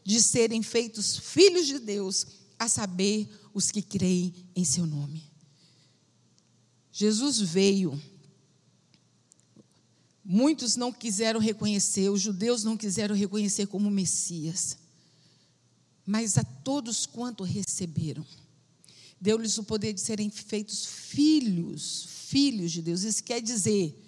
de 0.04 0.22
serem 0.22 0.64
feitos 0.64 1.18
filhos 1.18 1.68
de 1.68 1.80
Deus, 1.80 2.26
a 2.62 2.70
saber, 2.70 3.28
os 3.56 3.72
que 3.72 3.82
creem 3.82 4.36
em 4.56 4.64
seu 4.64 4.86
nome. 4.86 5.24
Jesus 6.92 7.40
veio. 7.40 8.00
Muitos 10.24 10.76
não 10.76 10.94
quiseram 10.94 11.40
reconhecer, 11.40 12.12
os 12.12 12.22
judeus 12.22 12.64
não 12.64 12.78
quiseram 12.78 13.16
reconhecer 13.16 13.66
como 13.66 13.90
Messias. 13.90 14.78
Mas 16.06 16.38
a 16.38 16.44
todos 16.44 17.08
quanto 17.08 17.44
receberam, 17.44 18.24
deu-lhes 19.20 19.58
o 19.58 19.64
poder 19.64 19.92
de 19.92 20.02
serem 20.02 20.30
feitos 20.30 20.86
filhos, 20.86 22.06
filhos 22.28 22.72
de 22.72 22.84
Deus. 22.84 23.02
Isso 23.02 23.24
quer 23.24 23.42
dizer 23.42 24.00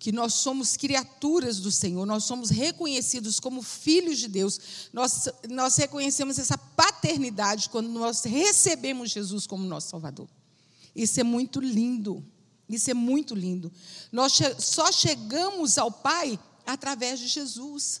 que 0.00 0.10
nós 0.10 0.32
somos 0.32 0.78
criaturas 0.78 1.60
do 1.60 1.70
Senhor, 1.70 2.06
nós 2.06 2.24
somos 2.24 2.48
reconhecidos 2.48 3.38
como 3.38 3.60
filhos 3.60 4.18
de 4.18 4.28
Deus, 4.28 4.88
nós, 4.94 5.28
nós 5.50 5.76
reconhecemos 5.76 6.38
essa 6.38 6.56
paternidade 6.56 7.68
quando 7.68 7.90
nós 7.90 8.24
recebemos 8.24 9.10
Jesus 9.10 9.46
como 9.46 9.62
nosso 9.62 9.90
Salvador. 9.90 10.26
Isso 10.96 11.20
é 11.20 11.22
muito 11.22 11.60
lindo, 11.60 12.24
isso 12.66 12.90
é 12.90 12.94
muito 12.94 13.34
lindo. 13.34 13.70
Nós 14.10 14.40
só 14.58 14.90
chegamos 14.90 15.76
ao 15.76 15.92
Pai 15.92 16.40
através 16.66 17.20
de 17.20 17.28
Jesus. 17.28 18.00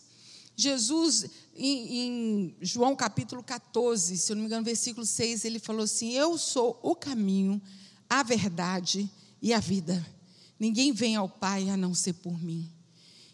Jesus, 0.56 1.26
em, 1.54 1.98
em, 1.98 2.56
João 2.62 2.96
capítulo 2.96 3.42
14, 3.42 4.16
se 4.16 4.32
eu 4.32 4.36
não 4.36 4.42
me 4.42 4.46
engano, 4.46 4.64
versículo 4.64 5.04
6, 5.04 5.44
ele 5.44 5.58
falou 5.58 5.82
assim: 5.84 6.12
Eu 6.12 6.38
sou 6.38 6.80
o 6.82 6.96
caminho, 6.96 7.60
a 8.08 8.22
verdade 8.22 9.08
e 9.42 9.52
a 9.52 9.60
vida. 9.60 10.02
Ninguém 10.60 10.92
vem 10.92 11.16
ao 11.16 11.26
Pai 11.26 11.70
a 11.70 11.76
não 11.76 11.94
ser 11.94 12.12
por 12.12 12.38
mim. 12.38 12.70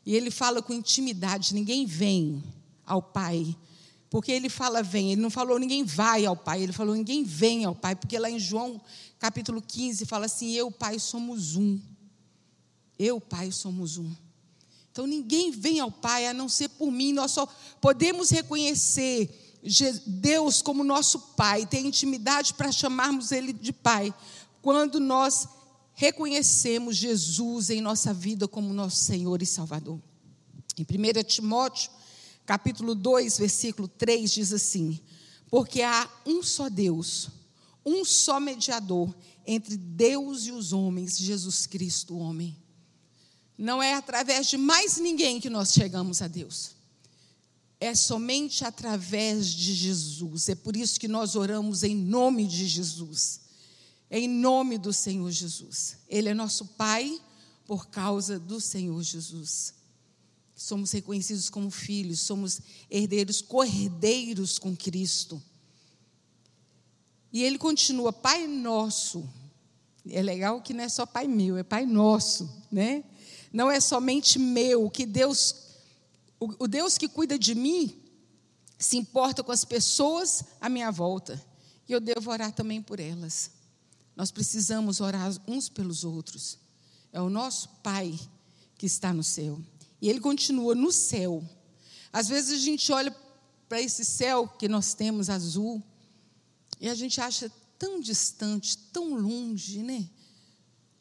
E 0.06 0.14
ele 0.14 0.30
fala 0.30 0.62
com 0.62 0.72
intimidade: 0.72 1.52
ninguém 1.52 1.84
vem 1.84 2.40
ao 2.86 3.02
Pai. 3.02 3.56
Porque 4.08 4.30
ele 4.30 4.48
fala 4.48 4.84
vem, 4.84 5.10
ele 5.10 5.20
não 5.20 5.28
falou 5.28 5.58
ninguém 5.58 5.82
vai 5.82 6.24
ao 6.24 6.36
Pai, 6.36 6.62
ele 6.62 6.72
falou 6.72 6.94
ninguém 6.94 7.24
vem 7.24 7.64
ao 7.64 7.74
Pai, 7.74 7.96
porque 7.96 8.16
lá 8.16 8.30
em 8.30 8.38
João 8.38 8.80
capítulo 9.18 9.60
15 9.60 10.06
fala 10.06 10.26
assim: 10.26 10.52
eu, 10.52 10.70
Pai, 10.70 11.00
somos 11.00 11.56
um. 11.56 11.80
Eu, 12.96 13.20
Pai, 13.20 13.50
somos 13.50 13.98
um. 13.98 14.10
Então 14.92 15.06
ninguém 15.06 15.50
vem 15.50 15.80
ao 15.80 15.90
Pai 15.90 16.28
a 16.28 16.32
não 16.32 16.48
ser 16.48 16.68
por 16.68 16.90
mim, 16.92 17.12
nós 17.12 17.32
só 17.32 17.46
podemos 17.80 18.30
reconhecer 18.30 19.60
Deus 20.06 20.62
como 20.62 20.84
nosso 20.84 21.18
Pai, 21.36 21.66
ter 21.66 21.80
intimidade 21.80 22.54
para 22.54 22.70
chamarmos 22.70 23.32
Ele 23.32 23.52
de 23.52 23.72
Pai, 23.72 24.14
quando 24.62 25.00
nós 25.00 25.48
reconhecemos 25.96 26.94
Jesus 26.94 27.70
em 27.70 27.80
nossa 27.80 28.12
vida 28.12 28.46
como 28.46 28.72
nosso 28.72 28.98
Senhor 28.98 29.40
e 29.40 29.46
Salvador. 29.46 29.98
Em 30.76 30.82
1 30.82 31.24
Timóteo, 31.24 31.90
capítulo 32.44 32.94
2, 32.94 33.38
versículo 33.38 33.88
3, 33.88 34.30
diz 34.30 34.52
assim: 34.52 35.00
Porque 35.50 35.80
há 35.80 36.08
um 36.26 36.42
só 36.42 36.68
Deus, 36.68 37.30
um 37.84 38.04
só 38.04 38.38
mediador 38.38 39.12
entre 39.46 39.78
Deus 39.78 40.46
e 40.46 40.52
os 40.52 40.74
homens, 40.74 41.16
Jesus 41.16 41.66
Cristo, 41.66 42.14
o 42.14 42.18
homem. 42.18 42.54
Não 43.56 43.82
é 43.82 43.94
através 43.94 44.48
de 44.48 44.58
mais 44.58 44.98
ninguém 44.98 45.40
que 45.40 45.48
nós 45.48 45.72
chegamos 45.72 46.20
a 46.20 46.28
Deus. 46.28 46.76
É 47.80 47.94
somente 47.94 48.66
através 48.66 49.46
de 49.46 49.72
Jesus. 49.72 50.50
É 50.50 50.54
por 50.54 50.76
isso 50.76 51.00
que 51.00 51.08
nós 51.08 51.36
oramos 51.36 51.82
em 51.82 51.96
nome 51.96 52.46
de 52.46 52.66
Jesus 52.66 53.45
em 54.10 54.28
nome 54.28 54.78
do 54.78 54.92
Senhor 54.92 55.30
Jesus. 55.30 55.98
Ele 56.08 56.28
é 56.28 56.34
nosso 56.34 56.64
Pai 56.64 57.20
por 57.66 57.88
causa 57.88 58.38
do 58.38 58.60
Senhor 58.60 59.02
Jesus. 59.02 59.74
Somos 60.54 60.90
reconhecidos 60.92 61.50
como 61.50 61.70
filhos, 61.70 62.20
somos 62.20 62.60
herdeiros, 62.90 63.42
cordeiros 63.42 64.58
com 64.58 64.74
Cristo. 64.74 65.42
E 67.32 67.42
ele 67.42 67.58
continua, 67.58 68.12
Pai 68.12 68.46
nosso. 68.46 69.28
É 70.08 70.22
legal 70.22 70.62
que 70.62 70.72
não 70.72 70.84
é 70.84 70.88
só 70.88 71.04
Pai 71.04 71.26
meu, 71.26 71.56
é 71.58 71.62
Pai 71.62 71.84
nosso, 71.84 72.48
né? 72.70 73.04
Não 73.52 73.70
é 73.70 73.80
somente 73.80 74.38
meu, 74.38 74.88
que 74.88 75.04
Deus, 75.04 75.54
o, 76.38 76.66
Deus 76.66 76.96
que 76.96 77.08
cuida 77.08 77.38
de 77.38 77.54
mim, 77.54 77.94
se 78.78 78.96
importa 78.96 79.42
com 79.42 79.52
as 79.52 79.64
pessoas 79.64 80.44
à 80.60 80.68
minha 80.68 80.90
volta. 80.90 81.44
E 81.88 81.92
eu 81.92 82.00
devo 82.00 82.30
orar 82.30 82.52
também 82.52 82.80
por 82.80 83.00
elas. 83.00 83.50
Nós 84.16 84.30
precisamos 84.30 85.00
orar 85.02 85.30
uns 85.46 85.68
pelos 85.68 86.02
outros. 86.02 86.58
É 87.12 87.20
o 87.20 87.28
nosso 87.28 87.68
Pai 87.82 88.18
que 88.78 88.86
está 88.86 89.12
no 89.12 89.22
céu. 89.22 89.60
E 90.00 90.08
ele 90.08 90.20
continua 90.20 90.74
no 90.74 90.90
céu. 90.90 91.44
Às 92.10 92.28
vezes 92.28 92.58
a 92.58 92.64
gente 92.64 92.90
olha 92.90 93.14
para 93.68 93.80
esse 93.80 94.04
céu 94.04 94.48
que 94.48 94.68
nós 94.68 94.94
temos 94.94 95.28
azul 95.28 95.82
e 96.80 96.88
a 96.88 96.94
gente 96.94 97.20
acha 97.20 97.52
tão 97.78 98.00
distante, 98.00 98.78
tão 98.90 99.14
longe, 99.14 99.82
né? 99.82 100.08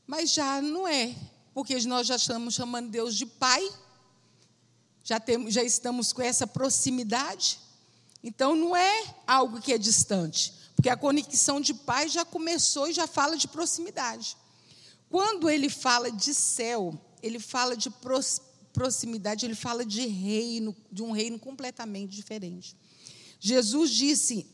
Mas 0.06 0.34
já 0.34 0.62
não 0.62 0.88
é, 0.88 1.16
porque 1.54 1.80
nós 1.86 2.08
já 2.08 2.18
estamos 2.18 2.54
chamando 2.54 2.90
Deus 2.90 3.16
de 3.16 3.26
Pai, 3.26 3.68
já, 5.04 5.20
temos, 5.20 5.54
já 5.54 5.64
estamos 5.64 6.12
com 6.12 6.22
essa 6.22 6.46
proximidade. 6.46 7.60
Então 8.22 8.56
não 8.56 8.76
é 8.76 9.16
algo 9.26 9.62
que 9.62 9.72
é 9.72 9.78
distante 9.78 10.65
Porque 10.76 10.90
a 10.90 10.98
conexão 10.98 11.62
de 11.62 11.74
pai 11.74 12.10
já 12.10 12.26
começou 12.26 12.88
e 12.88 12.94
já 12.94 13.08
fala 13.08 13.38
de 13.38 13.48
proximidade. 13.48 14.38
Quando 15.10 15.50
ele 15.50 15.70
fala 15.70 16.12
de 16.12 16.34
céu, 16.34 17.00
ele 17.22 17.40
fala 17.40 17.78
de 17.78 17.90
proximidade, 18.74 19.46
ele 19.46 19.56
fala 19.56 19.86
de 19.86 20.06
reino, 20.06 20.76
de 20.92 21.02
um 21.02 21.12
reino 21.12 21.40
completamente 21.40 22.16
diferente. 22.16 22.76
Jesus 23.40 23.92
disse 23.92 24.46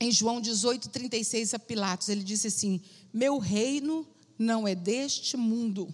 em 0.00 0.10
João 0.10 0.40
18, 0.40 0.88
36 0.88 1.54
a 1.54 1.58
Pilatos, 1.58 2.08
ele 2.08 2.22
disse 2.22 2.48
assim: 2.48 2.80
Meu 3.12 3.38
reino 3.38 4.06
não 4.38 4.66
é 4.66 4.74
deste 4.74 5.36
mundo. 5.36 5.92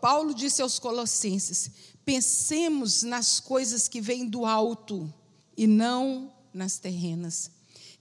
Paulo 0.00 0.34
disse 0.34 0.62
aos 0.62 0.78
Colossenses: 0.78 1.70
Pensemos 2.04 3.02
nas 3.02 3.40
coisas 3.40 3.88
que 3.88 4.00
vêm 4.00 4.28
do 4.28 4.44
alto 4.44 5.12
e 5.56 5.66
não 5.66 6.32
nas 6.52 6.78
terrenas. 6.78 7.50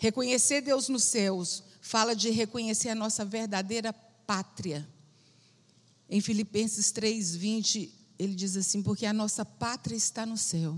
Reconhecer 0.03 0.59
Deus 0.59 0.89
nos 0.89 1.05
céus 1.05 1.63
fala 1.79 2.13
de 2.13 2.29
reconhecer 2.29 2.89
a 2.89 2.95
nossa 2.95 3.23
verdadeira 3.23 3.93
pátria. 3.93 4.85
Em 6.09 6.19
Filipenses 6.19 6.91
3:20, 6.91 7.89
ele 8.19 8.35
diz 8.35 8.57
assim: 8.57 8.83
"Porque 8.83 9.05
a 9.05 9.13
nossa 9.13 9.45
pátria 9.45 9.95
está 9.95 10.25
no 10.25 10.37
céu, 10.37 10.77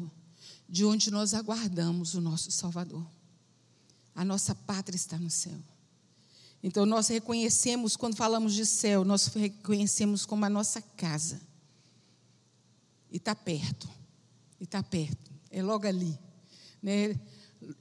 de 0.69 0.85
onde 0.85 1.09
nós 1.09 1.33
aguardamos 1.33 2.13
o 2.13 2.21
nosso 2.21 2.51
Salvador. 2.51 3.03
A 4.13 4.23
nossa 4.23 4.53
pátria 4.53 4.95
está 4.95 5.17
no 5.17 5.31
céu." 5.31 5.57
Então 6.61 6.85
nós 6.85 7.07
reconhecemos 7.07 7.97
quando 7.97 8.15
falamos 8.15 8.53
de 8.53 8.63
céu, 8.63 9.03
nós 9.03 9.25
reconhecemos 9.25 10.23
como 10.23 10.45
a 10.45 10.49
nossa 10.51 10.83
casa. 10.83 11.41
E 13.09 13.17
está 13.17 13.33
perto. 13.33 13.89
E 14.59 14.65
está 14.65 14.83
perto. 14.83 15.31
É 15.49 15.63
logo 15.63 15.87
ali. 15.87 16.15
Né? 16.79 17.19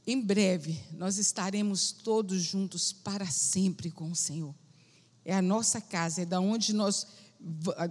Em 0.06 0.20
breve, 0.20 0.82
nós 0.92 1.18
estaremos 1.18 1.92
todos 1.92 2.42
juntos 2.42 2.92
para 2.92 3.26
sempre 3.26 3.90
com 3.90 4.10
o 4.10 4.16
Senhor. 4.16 4.54
É 5.24 5.34
a 5.34 5.42
nossa 5.42 5.80
casa, 5.80 6.22
é 6.22 6.24
da 6.24 6.40
onde 6.40 6.72
nós 6.72 7.06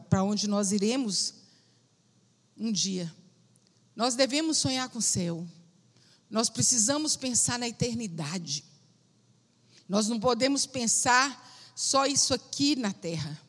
para 0.09 0.23
onde 0.23 0.47
nós 0.47 0.71
iremos 0.71 1.35
um 2.57 2.71
dia. 2.71 3.13
Nós 3.95 4.15
devemos 4.15 4.57
sonhar 4.57 4.89
com 4.89 4.99
o 4.99 5.01
céu. 5.01 5.47
Nós 6.29 6.49
precisamos 6.49 7.15
pensar 7.15 7.59
na 7.59 7.67
eternidade. 7.67 8.63
Nós 9.87 10.07
não 10.07 10.19
podemos 10.19 10.65
pensar 10.65 11.51
só 11.75 12.07
isso 12.07 12.33
aqui 12.33 12.75
na 12.75 12.91
terra. 12.91 13.39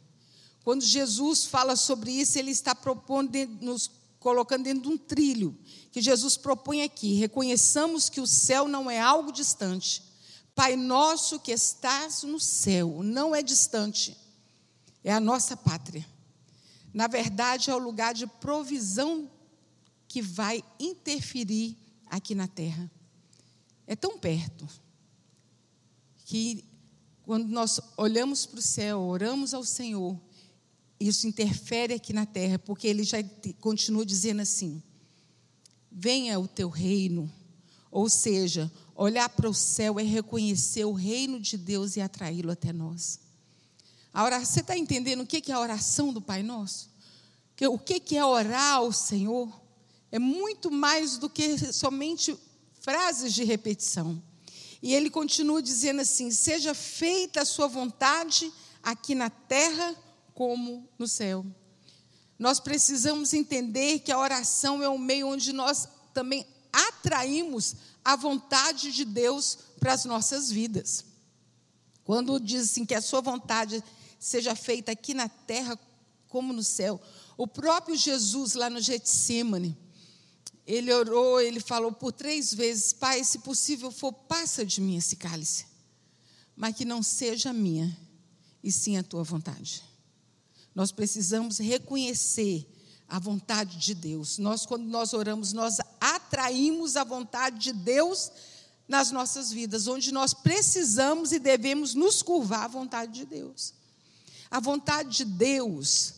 Quando 0.62 0.84
Jesus 0.84 1.46
fala 1.46 1.76
sobre 1.76 2.10
isso, 2.10 2.38
ele 2.38 2.50
está 2.50 2.74
propondo, 2.74 3.30
nos 3.60 3.90
colocando 4.24 4.64
dentro 4.64 4.84
de 4.84 4.88
um 4.88 4.96
trilho 4.96 5.54
que 5.92 6.00
Jesus 6.00 6.34
propõe 6.34 6.80
aqui. 6.80 7.12
Reconheçamos 7.12 8.08
que 8.08 8.22
o 8.22 8.26
céu 8.26 8.66
não 8.66 8.90
é 8.90 8.98
algo 8.98 9.30
distante. 9.30 10.02
Pai 10.54 10.76
nosso 10.76 11.38
que 11.38 11.52
estás 11.52 12.22
no 12.22 12.40
céu, 12.40 13.02
não 13.02 13.34
é 13.34 13.42
distante, 13.42 14.16
é 15.02 15.12
a 15.12 15.20
nossa 15.20 15.54
pátria. 15.54 16.06
Na 16.94 17.06
verdade, 17.06 17.68
é 17.68 17.74
o 17.74 17.78
lugar 17.78 18.14
de 18.14 18.26
provisão 18.26 19.30
que 20.08 20.22
vai 20.22 20.64
interferir 20.80 21.76
aqui 22.06 22.34
na 22.34 22.48
terra. 22.48 22.90
É 23.86 23.94
tão 23.94 24.18
perto 24.18 24.66
que 26.24 26.64
quando 27.24 27.48
nós 27.48 27.78
olhamos 27.98 28.46
para 28.46 28.58
o 28.58 28.62
céu, 28.62 29.02
oramos 29.02 29.52
ao 29.52 29.64
Senhor, 29.64 30.18
isso 31.08 31.26
interfere 31.26 31.94
aqui 31.94 32.12
na 32.12 32.24
terra, 32.24 32.58
porque 32.58 32.86
ele 32.86 33.02
já 33.02 33.18
continua 33.60 34.06
dizendo 34.06 34.40
assim: 34.40 34.82
venha 35.90 36.38
o 36.38 36.48
teu 36.48 36.68
reino. 36.68 37.30
Ou 37.90 38.08
seja, 38.08 38.72
olhar 38.94 39.28
para 39.28 39.48
o 39.48 39.54
céu 39.54 40.00
é 40.00 40.02
reconhecer 40.02 40.84
o 40.84 40.92
reino 40.92 41.38
de 41.38 41.56
Deus 41.56 41.96
e 41.96 42.00
atraí-lo 42.00 42.50
até 42.50 42.72
nós. 42.72 43.20
A 44.12 44.40
você 44.40 44.60
está 44.60 44.76
entendendo 44.76 45.22
o 45.22 45.26
que 45.26 45.50
é 45.50 45.54
a 45.54 45.60
oração 45.60 46.12
do 46.12 46.20
Pai 46.20 46.42
Nosso? 46.42 46.90
O 47.70 47.78
que 47.78 48.16
é 48.16 48.24
orar 48.24 48.74
ao 48.74 48.92
Senhor? 48.92 49.60
É 50.10 50.18
muito 50.18 50.70
mais 50.70 51.18
do 51.18 51.28
que 51.28 51.58
somente 51.72 52.36
frases 52.80 53.32
de 53.34 53.44
repetição. 53.44 54.22
E 54.82 54.94
ele 54.94 55.10
continua 55.10 55.62
dizendo 55.62 56.00
assim: 56.00 56.30
seja 56.30 56.74
feita 56.74 57.42
a 57.42 57.44
sua 57.44 57.66
vontade 57.66 58.52
aqui 58.82 59.14
na 59.14 59.30
terra 59.30 59.96
como 60.34 60.88
no 60.98 61.06
céu. 61.06 61.46
Nós 62.38 62.58
precisamos 62.58 63.32
entender 63.32 64.00
que 64.00 64.12
a 64.12 64.18
oração 64.18 64.82
é 64.82 64.88
um 64.88 64.98
meio 64.98 65.28
onde 65.28 65.52
nós 65.52 65.88
também 66.12 66.46
atraímos 66.72 67.76
a 68.04 68.16
vontade 68.16 68.92
de 68.92 69.04
Deus 69.04 69.58
para 69.78 69.92
as 69.92 70.04
nossas 70.04 70.50
vidas. 70.50 71.04
Quando 72.04 72.40
diz 72.40 72.70
assim 72.70 72.84
que 72.84 72.94
a 72.94 73.00
sua 73.00 73.20
vontade 73.20 73.82
seja 74.18 74.54
feita 74.54 74.92
aqui 74.92 75.14
na 75.14 75.28
terra 75.28 75.78
como 76.28 76.52
no 76.52 76.62
céu, 76.62 77.00
o 77.36 77.46
próprio 77.46 77.96
Jesus 77.96 78.54
lá 78.54 78.68
no 78.68 78.80
Getsemane, 78.80 79.76
ele 80.66 80.92
orou, 80.92 81.40
ele 81.40 81.60
falou 81.60 81.92
por 81.92 82.12
três 82.12 82.52
vezes: 82.52 82.92
Pai, 82.92 83.22
se 83.22 83.38
possível 83.38 83.90
for, 83.92 84.12
passa 84.12 84.64
de 84.64 84.80
mim 84.80 84.96
esse 84.96 85.16
cálice, 85.16 85.66
mas 86.56 86.74
que 86.74 86.84
não 86.84 87.02
seja 87.02 87.52
minha, 87.52 87.96
e 88.62 88.72
sim 88.72 88.96
a 88.96 89.02
tua 89.02 89.22
vontade. 89.22 89.93
Nós 90.74 90.90
precisamos 90.90 91.58
reconhecer 91.58 92.66
a 93.08 93.18
vontade 93.18 93.78
de 93.78 93.94
Deus. 93.94 94.38
Nós, 94.38 94.66
quando 94.66 94.84
nós 94.84 95.12
oramos, 95.12 95.52
nós 95.52 95.78
atraímos 96.00 96.96
a 96.96 97.04
vontade 97.04 97.58
de 97.58 97.72
Deus 97.72 98.32
nas 98.88 99.10
nossas 99.10 99.52
vidas, 99.52 99.86
onde 99.86 100.12
nós 100.12 100.34
precisamos 100.34 101.32
e 101.32 101.38
devemos 101.38 101.94
nos 101.94 102.22
curvar 102.22 102.64
à 102.64 102.68
vontade 102.68 103.12
de 103.12 103.24
Deus. 103.24 103.72
A 104.50 104.60
vontade 104.60 105.18
de 105.18 105.24
Deus, 105.24 106.14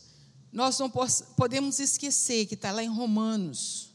nós 0.52 0.78
não 0.78 0.90
podemos 0.90 1.78
esquecer 1.78 2.46
que 2.46 2.54
está 2.54 2.72
lá 2.72 2.82
em 2.82 2.88
Romanos, 2.88 3.92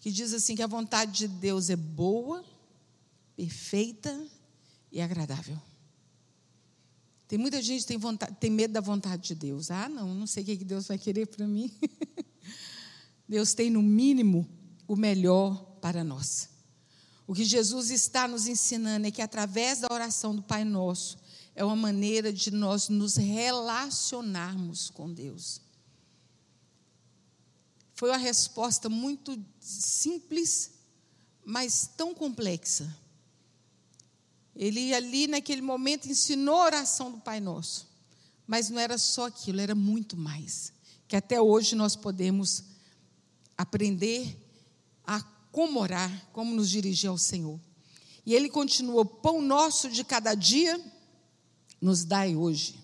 que 0.00 0.10
diz 0.10 0.32
assim: 0.32 0.56
que 0.56 0.62
a 0.62 0.66
vontade 0.66 1.12
de 1.12 1.28
Deus 1.28 1.68
é 1.68 1.76
boa, 1.76 2.44
perfeita 3.36 4.26
e 4.90 5.00
agradável. 5.00 5.60
Tem 7.28 7.38
muita 7.38 7.60
gente 7.60 7.80
que 7.80 7.88
tem, 7.88 7.98
vontade, 7.98 8.36
tem 8.38 8.50
medo 8.50 8.72
da 8.72 8.80
vontade 8.80 9.22
de 9.22 9.34
Deus. 9.34 9.70
Ah, 9.70 9.88
não, 9.88 10.14
não 10.14 10.26
sei 10.26 10.42
o 10.42 10.46
que 10.46 10.64
Deus 10.64 10.86
vai 10.86 10.96
querer 10.96 11.26
para 11.26 11.46
mim. 11.46 11.72
Deus 13.28 13.52
tem, 13.52 13.68
no 13.68 13.82
mínimo, 13.82 14.48
o 14.86 14.94
melhor 14.94 15.56
para 15.80 16.04
nós. 16.04 16.48
O 17.26 17.34
que 17.34 17.44
Jesus 17.44 17.90
está 17.90 18.28
nos 18.28 18.46
ensinando 18.46 19.08
é 19.08 19.10
que, 19.10 19.20
através 19.20 19.80
da 19.80 19.88
oração 19.90 20.36
do 20.36 20.42
Pai 20.42 20.64
Nosso, 20.64 21.18
é 21.56 21.64
uma 21.64 21.74
maneira 21.74 22.32
de 22.32 22.52
nós 22.52 22.88
nos 22.88 23.16
relacionarmos 23.16 24.90
com 24.90 25.12
Deus. 25.12 25.60
Foi 27.94 28.10
uma 28.10 28.18
resposta 28.18 28.88
muito 28.88 29.36
simples, 29.58 30.72
mas 31.44 31.90
tão 31.96 32.14
complexa. 32.14 32.94
Ele 34.56 34.94
ali 34.94 35.26
naquele 35.26 35.60
momento 35.60 36.08
ensinou 36.08 36.56
a 36.56 36.64
oração 36.64 37.12
do 37.12 37.18
Pai 37.18 37.40
Nosso. 37.40 37.86
Mas 38.46 38.70
não 38.70 38.80
era 38.80 38.96
só 38.96 39.26
aquilo, 39.26 39.60
era 39.60 39.74
muito 39.74 40.16
mais. 40.16 40.72
Que 41.06 41.14
até 41.14 41.40
hoje 41.40 41.74
nós 41.76 41.94
podemos 41.94 42.64
aprender 43.56 44.36
a 45.04 45.20
como 45.52 45.80
orar, 45.80 46.28
como 46.32 46.54
nos 46.54 46.70
dirigir 46.70 47.10
ao 47.10 47.18
Senhor. 47.18 47.60
E 48.24 48.34
ele 48.34 48.48
continua: 48.48 49.04
pão 49.04 49.42
nosso 49.42 49.90
de 49.90 50.02
cada 50.02 50.34
dia 50.34 50.80
nos 51.80 52.04
dai 52.04 52.34
hoje. 52.34 52.80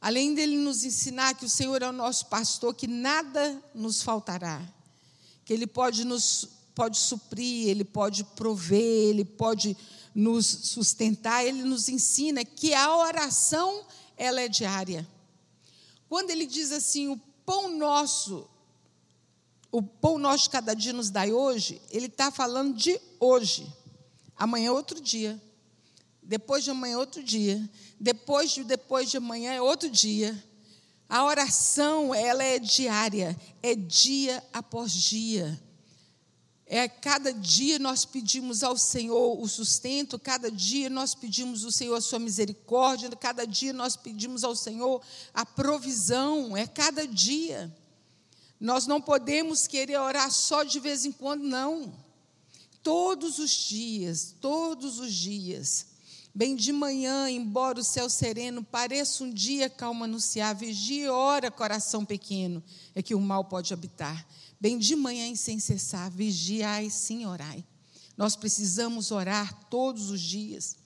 Além 0.00 0.34
dele 0.34 0.56
nos 0.56 0.84
ensinar 0.84 1.34
que 1.34 1.44
o 1.44 1.50
Senhor 1.50 1.82
é 1.82 1.88
o 1.88 1.92
nosso 1.92 2.26
pastor, 2.26 2.74
que 2.74 2.86
nada 2.86 3.62
nos 3.74 4.02
faltará, 4.02 4.62
que 5.44 5.52
ele 5.52 5.66
pode 5.66 6.04
nos 6.04 6.48
pode 6.74 6.98
suprir, 6.98 7.68
ele 7.68 7.84
pode 7.84 8.22
prover, 8.22 9.08
ele 9.08 9.24
pode 9.24 9.74
nos 10.16 10.46
sustentar, 10.46 11.44
ele 11.44 11.62
nos 11.62 11.90
ensina 11.90 12.42
que 12.42 12.72
a 12.72 12.96
oração 12.96 13.84
ela 14.16 14.40
é 14.40 14.48
diária. 14.48 15.06
Quando 16.08 16.30
ele 16.30 16.46
diz 16.46 16.72
assim, 16.72 17.08
o 17.08 17.18
pão 17.44 17.76
nosso, 17.76 18.48
o 19.70 19.82
pão 19.82 20.16
nosso 20.16 20.44
de 20.44 20.50
cada 20.50 20.72
dia 20.72 20.94
nos 20.94 21.10
dai 21.10 21.32
hoje, 21.32 21.82
ele 21.90 22.06
está 22.06 22.30
falando 22.30 22.74
de 22.74 22.98
hoje. 23.20 23.70
Amanhã 24.34 24.68
é 24.68 24.72
outro 24.72 24.98
dia. 25.02 25.38
Depois 26.22 26.64
de 26.64 26.70
amanhã 26.70 26.94
é 26.94 26.98
outro 26.98 27.22
dia. 27.22 27.70
Depois 28.00 28.52
de 28.52 28.64
depois 28.64 29.10
de 29.10 29.18
amanhã 29.18 29.52
é 29.52 29.60
outro 29.60 29.90
dia. 29.90 30.42
A 31.06 31.24
oração, 31.24 32.14
ela 32.14 32.42
é 32.42 32.58
diária, 32.58 33.38
é 33.62 33.74
dia 33.74 34.42
após 34.50 34.92
dia. 34.92 35.60
É, 36.68 36.88
cada 36.88 37.32
dia 37.32 37.78
nós 37.78 38.04
pedimos 38.04 38.64
ao 38.64 38.76
Senhor 38.76 39.40
o 39.40 39.46
sustento, 39.46 40.18
cada 40.18 40.50
dia 40.50 40.90
nós 40.90 41.14
pedimos 41.14 41.64
ao 41.64 41.70
Senhor 41.70 41.94
a 41.94 42.00
sua 42.00 42.18
misericórdia, 42.18 43.08
cada 43.10 43.46
dia 43.46 43.72
nós 43.72 43.94
pedimos 43.94 44.42
ao 44.42 44.56
Senhor 44.56 45.00
a 45.32 45.46
provisão, 45.46 46.56
é 46.56 46.66
cada 46.66 47.06
dia. 47.06 47.72
Nós 48.58 48.84
não 48.86 49.00
podemos 49.00 49.68
querer 49.68 49.98
orar 49.98 50.30
só 50.32 50.64
de 50.64 50.80
vez 50.80 51.04
em 51.04 51.12
quando, 51.12 51.44
não. 51.44 51.94
todos 52.82 53.38
os 53.38 53.50
dias, 53.50 54.34
todos 54.40 54.98
os 54.98 55.12
dias. 55.12 55.86
Bem 56.34 56.54
de 56.54 56.72
manhã, 56.72 57.30
embora 57.30 57.80
o 57.80 57.84
céu 57.84 58.10
sereno 58.10 58.62
pareça 58.62 59.24
um 59.24 59.30
dia 59.32 59.70
calmo 59.70 60.04
anunciar, 60.04 60.54
vigia 60.54 61.06
e 61.06 61.08
ora, 61.08 61.50
coração 61.50 62.04
pequeno, 62.04 62.62
é 62.94 63.02
que 63.02 63.14
o 63.14 63.20
mal 63.20 63.44
pode 63.44 63.72
habitar. 63.72 64.26
Bem 64.60 64.78
de 64.78 64.96
manhã 64.96 65.28
e 65.28 65.36
sem 65.36 65.58
cessar, 65.58 66.10
vigiai 66.10 66.90
sim 66.90 67.26
orai. 67.26 67.64
Nós 68.16 68.34
precisamos 68.34 69.10
orar 69.10 69.52
todos 69.68 70.10
os 70.10 70.20
dias. 70.20 70.76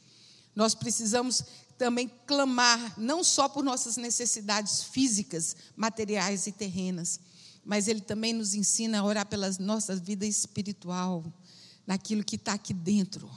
Nós 0.55 0.75
precisamos 0.75 1.45
também 1.79 2.11
clamar, 2.27 2.99
não 2.99 3.25
só 3.25 3.49
por 3.49 3.65
nossas 3.65 3.97
necessidades 3.97 4.83
físicas, 4.83 5.57
materiais 5.77 6.47
e 6.47 6.53
terrenas, 6.53 7.21
mas 7.65 7.89
Ele 7.89 8.01
também 8.01 8.33
nos 8.33 8.55
ensina 8.55 8.99
a 8.99 9.05
orar 9.05 9.27
pela 9.27 9.51
nossa 9.61 9.95
vida 9.97 10.27
espiritual, 10.27 11.25
naquilo 11.87 12.25
que 12.25 12.37
está 12.37 12.53
aqui 12.53 12.75
dentro. 12.75 13.31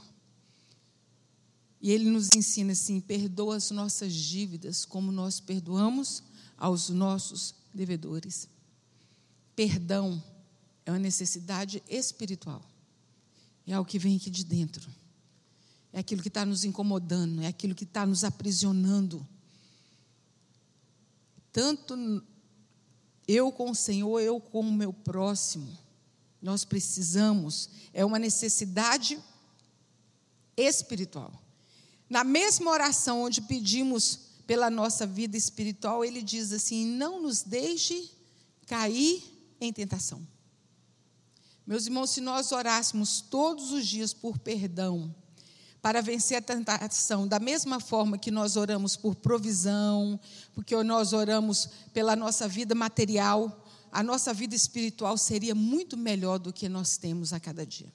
E 1.80 1.90
Ele 1.90 2.10
nos 2.10 2.28
ensina 2.34 2.72
assim: 2.72 3.00
perdoa 3.00 3.56
as 3.56 3.70
nossas 3.70 4.12
dívidas, 4.12 4.84
como 4.84 5.12
nós 5.12 5.40
perdoamos 5.40 6.22
aos 6.56 6.88
nossos 6.88 7.54
devedores. 7.72 8.48
Perdão 9.56 10.22
é 10.84 10.90
uma 10.90 10.98
necessidade 10.98 11.82
espiritual, 11.88 12.62
é 13.66 13.72
algo 13.72 13.88
que 13.88 13.98
vem 13.98 14.16
aqui 14.16 14.30
de 14.30 14.44
dentro 14.44 14.90
é 15.94 16.00
aquilo 16.00 16.20
que 16.20 16.28
está 16.28 16.44
nos 16.44 16.64
incomodando, 16.64 17.40
é 17.40 17.46
aquilo 17.46 17.72
que 17.72 17.84
está 17.84 18.04
nos 18.04 18.24
aprisionando. 18.24 19.24
Tanto 21.52 21.94
eu 23.28 23.52
com 23.52 23.70
o 23.70 23.76
Senhor, 23.76 24.20
eu 24.20 24.40
com 24.40 24.58
o 24.58 24.72
meu 24.72 24.92
próximo, 24.92 25.78
nós 26.42 26.64
precisamos, 26.64 27.70
é 27.92 28.04
uma 28.04 28.18
necessidade 28.18 29.16
espiritual. 30.56 31.32
Na 32.10 32.24
mesma 32.24 32.72
oração 32.72 33.22
onde 33.22 33.40
pedimos 33.40 34.18
pela 34.48 34.68
nossa 34.68 35.06
vida 35.06 35.36
espiritual, 35.36 36.04
ele 36.04 36.22
diz 36.22 36.52
assim: 36.52 36.84
não 36.84 37.22
nos 37.22 37.44
deixe 37.44 38.10
cair 38.66 39.22
em 39.60 39.72
tentação. 39.72 40.26
Meus 41.66 41.86
irmãos, 41.86 42.10
se 42.10 42.20
nós 42.20 42.52
orássemos 42.52 43.20
todos 43.20 43.72
os 43.72 43.86
dias 43.86 44.12
por 44.12 44.38
perdão, 44.38 45.14
para 45.80 46.00
vencer 46.00 46.38
a 46.38 46.42
tentação, 46.42 47.28
da 47.28 47.38
mesma 47.38 47.78
forma 47.78 48.16
que 48.16 48.30
nós 48.30 48.56
oramos 48.56 48.96
por 48.96 49.14
provisão, 49.14 50.18
porque 50.54 50.74
nós 50.82 51.12
oramos 51.12 51.68
pela 51.92 52.16
nossa 52.16 52.48
vida 52.48 52.74
material, 52.74 53.64
a 53.92 54.02
nossa 54.02 54.32
vida 54.34 54.54
espiritual 54.54 55.16
seria 55.16 55.54
muito 55.54 55.96
melhor 55.96 56.38
do 56.38 56.52
que 56.52 56.68
nós 56.68 56.96
temos 56.96 57.32
a 57.32 57.40
cada 57.40 57.66
dia. 57.66 57.92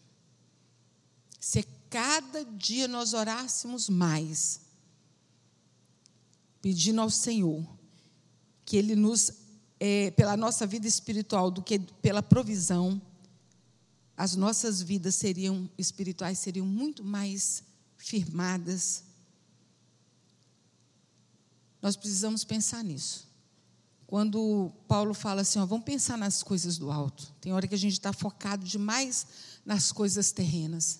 Se 1.39 1.63
cada 1.89 2.45
dia 2.45 2.87
nós 2.87 3.13
orássemos 3.13 3.89
mais, 3.89 4.61
pedindo 6.61 7.01
ao 7.01 7.09
Senhor 7.09 7.67
que 8.65 8.77
Ele 8.77 8.95
nos, 8.95 9.31
é, 9.79 10.11
pela 10.11 10.35
nossa 10.35 10.67
vida 10.67 10.87
espiritual, 10.87 11.49
do 11.49 11.61
que 11.61 11.79
pela 11.79 12.21
provisão, 12.21 13.01
as 14.17 14.35
nossas 14.35 14.81
vidas 14.81 15.15
seriam 15.15 15.69
espirituais 15.77 16.39
seriam 16.39 16.65
muito 16.65 17.03
mais 17.03 17.63
firmadas. 17.95 19.03
Nós 21.81 21.95
precisamos 21.95 22.43
pensar 22.43 22.83
nisso. 22.83 23.29
Quando 24.05 24.71
Paulo 24.87 25.13
fala 25.13 25.41
assim, 25.41 25.59
ó, 25.59 25.65
vamos 25.65 25.85
pensar 25.85 26.17
nas 26.17 26.43
coisas 26.43 26.77
do 26.77 26.91
alto. 26.91 27.31
Tem 27.39 27.53
hora 27.53 27.67
que 27.67 27.75
a 27.75 27.77
gente 27.77 27.93
está 27.93 28.11
focado 28.11 28.65
demais 28.65 29.27
nas 29.63 29.91
coisas 29.91 30.31
terrenas. 30.31 30.99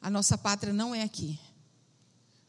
A 0.00 0.08
nossa 0.08 0.38
pátria 0.38 0.72
não 0.72 0.94
é 0.94 1.02
aqui. 1.02 1.38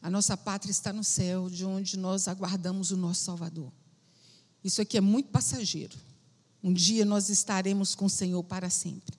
A 0.00 0.08
nossa 0.08 0.36
pátria 0.36 0.70
está 0.70 0.92
no 0.92 1.02
céu, 1.02 1.50
de 1.50 1.64
onde 1.64 1.98
nós 1.98 2.28
aguardamos 2.28 2.92
o 2.92 2.96
nosso 2.96 3.24
Salvador. 3.24 3.72
Isso 4.66 4.82
aqui 4.82 4.98
é 4.98 5.00
muito 5.00 5.28
passageiro. 5.28 5.96
Um 6.60 6.72
dia 6.72 7.04
nós 7.04 7.28
estaremos 7.28 7.94
com 7.94 8.06
o 8.06 8.10
Senhor 8.10 8.42
para 8.42 8.68
sempre. 8.68 9.16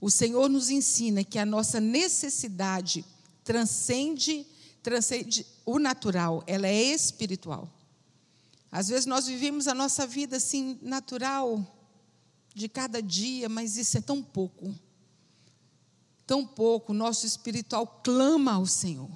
O 0.00 0.08
Senhor 0.08 0.48
nos 0.48 0.70
ensina 0.70 1.24
que 1.24 1.36
a 1.36 1.44
nossa 1.44 1.80
necessidade 1.80 3.04
transcende, 3.42 4.46
transcende 4.80 5.44
o 5.66 5.80
natural, 5.80 6.44
ela 6.46 6.68
é 6.68 6.80
espiritual. 6.94 7.68
Às 8.70 8.86
vezes 8.86 9.04
nós 9.04 9.26
vivemos 9.26 9.66
a 9.66 9.74
nossa 9.74 10.06
vida 10.06 10.36
assim, 10.36 10.78
natural, 10.80 11.66
de 12.54 12.68
cada 12.68 13.02
dia, 13.02 13.48
mas 13.48 13.76
isso 13.76 13.98
é 13.98 14.00
tão 14.00 14.22
pouco. 14.22 14.72
Tão 16.24 16.46
pouco, 16.46 16.92
nosso 16.92 17.26
espiritual 17.26 17.84
clama 18.04 18.52
ao 18.52 18.66
Senhor. 18.66 19.10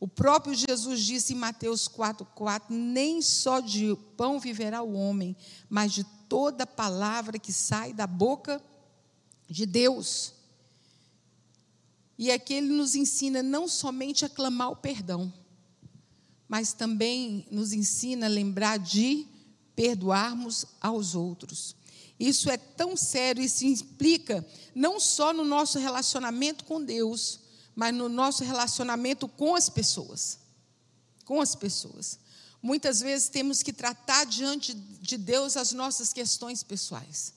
O 0.00 0.06
próprio 0.06 0.54
Jesus 0.54 1.00
disse 1.00 1.32
em 1.32 1.36
Mateus 1.36 1.88
4,4: 1.88 2.66
Nem 2.70 3.20
só 3.20 3.60
de 3.60 3.96
pão 4.16 4.38
viverá 4.38 4.82
o 4.82 4.94
homem, 4.94 5.36
mas 5.68 5.92
de 5.92 6.04
toda 6.28 6.66
palavra 6.66 7.38
que 7.38 7.52
sai 7.52 7.92
da 7.92 8.06
boca 8.06 8.62
de 9.48 9.66
Deus. 9.66 10.34
E 12.16 12.30
aqui 12.30 12.54
ele 12.54 12.68
nos 12.68 12.94
ensina 12.94 13.42
não 13.42 13.66
somente 13.66 14.24
a 14.24 14.28
clamar 14.28 14.70
o 14.70 14.76
perdão, 14.76 15.32
mas 16.48 16.72
também 16.72 17.46
nos 17.50 17.72
ensina 17.72 18.26
a 18.26 18.28
lembrar 18.28 18.78
de 18.78 19.26
perdoarmos 19.74 20.64
aos 20.80 21.14
outros. 21.14 21.76
Isso 22.18 22.50
é 22.50 22.56
tão 22.56 22.96
sério, 22.96 23.42
isso 23.42 23.64
implica 23.64 24.44
não 24.74 24.98
só 24.98 25.32
no 25.32 25.44
nosso 25.44 25.78
relacionamento 25.78 26.64
com 26.64 26.82
Deus, 26.82 27.40
mas 27.78 27.94
no 27.94 28.08
nosso 28.08 28.42
relacionamento 28.42 29.28
com 29.28 29.54
as 29.54 29.68
pessoas. 29.68 30.40
Com 31.24 31.40
as 31.40 31.54
pessoas. 31.54 32.18
Muitas 32.60 32.98
vezes 32.98 33.28
temos 33.28 33.62
que 33.62 33.72
tratar 33.72 34.26
diante 34.26 34.74
de 34.74 35.16
Deus 35.16 35.56
as 35.56 35.70
nossas 35.70 36.12
questões 36.12 36.64
pessoais. 36.64 37.32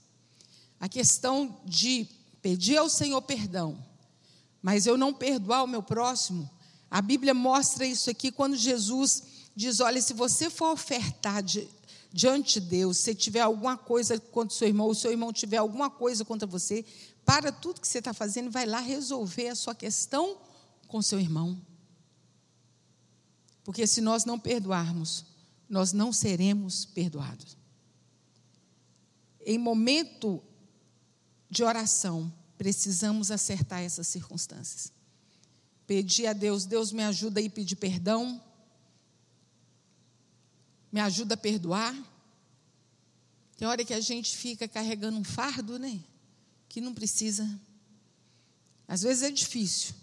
A 0.79 0.89
questão 0.89 1.59
de 1.63 2.07
pedir 2.41 2.77
ao 2.77 2.89
Senhor 2.89 3.21
perdão, 3.21 3.77
mas 4.63 4.87
eu 4.87 4.97
não 4.97 5.13
perdoar 5.13 5.63
o 5.63 5.67
meu 5.67 5.83
próximo, 5.83 6.49
a 6.89 7.03
Bíblia 7.03 7.35
mostra 7.35 7.85
isso 7.85 8.09
aqui 8.09 8.31
quando 8.31 8.55
Jesus 8.57 9.21
diz: 9.55 9.79
olha, 9.79 10.01
se 10.01 10.11
você 10.11 10.49
for 10.49 10.71
ofertar 10.71 11.43
de, 11.43 11.69
diante 12.11 12.59
de 12.59 12.65
Deus, 12.65 12.97
se 12.97 13.13
tiver 13.13 13.41
alguma 13.41 13.77
coisa 13.77 14.19
contra 14.19 14.55
o 14.55 14.57
seu 14.57 14.67
irmão, 14.67 14.87
ou 14.87 14.95
seu 14.95 15.11
irmão 15.11 15.31
tiver 15.31 15.57
alguma 15.57 15.91
coisa 15.91 16.25
contra 16.25 16.47
você, 16.47 16.83
para 17.25 17.51
tudo 17.51 17.81
que 17.81 17.87
você 17.87 17.99
está 17.99 18.13
fazendo 18.13 18.51
vai 18.51 18.65
lá 18.65 18.79
resolver 18.79 19.49
a 19.49 19.55
sua 19.55 19.75
questão 19.75 20.37
com 20.87 21.01
seu 21.01 21.19
irmão. 21.19 21.61
Porque 23.63 23.85
se 23.85 24.01
nós 24.01 24.25
não 24.25 24.39
perdoarmos, 24.39 25.25
nós 25.69 25.93
não 25.93 26.11
seremos 26.11 26.85
perdoados. 26.85 27.57
Em 29.45 29.57
momento 29.57 30.43
de 31.49 31.63
oração, 31.63 32.31
precisamos 32.57 33.31
acertar 33.31 33.81
essas 33.81 34.07
circunstâncias. 34.07 34.91
Pedir 35.87 36.27
a 36.27 36.33
Deus, 36.33 36.65
Deus 36.65 36.91
me 36.91 37.03
ajuda 37.03 37.39
a 37.41 37.49
pedir 37.49 37.75
perdão, 37.75 38.41
me 40.91 40.99
ajuda 40.99 41.35
a 41.35 41.37
perdoar. 41.37 41.95
Tem 43.57 43.67
hora 43.67 43.85
que 43.85 43.93
a 43.93 43.99
gente 43.99 44.35
fica 44.35 44.67
carregando 44.67 45.17
um 45.17 45.23
fardo, 45.23 45.79
né? 45.79 46.03
Que 46.71 46.79
não 46.79 46.93
precisa. 46.93 47.45
Às 48.87 49.01
vezes 49.01 49.23
é 49.23 49.29
difícil, 49.29 49.93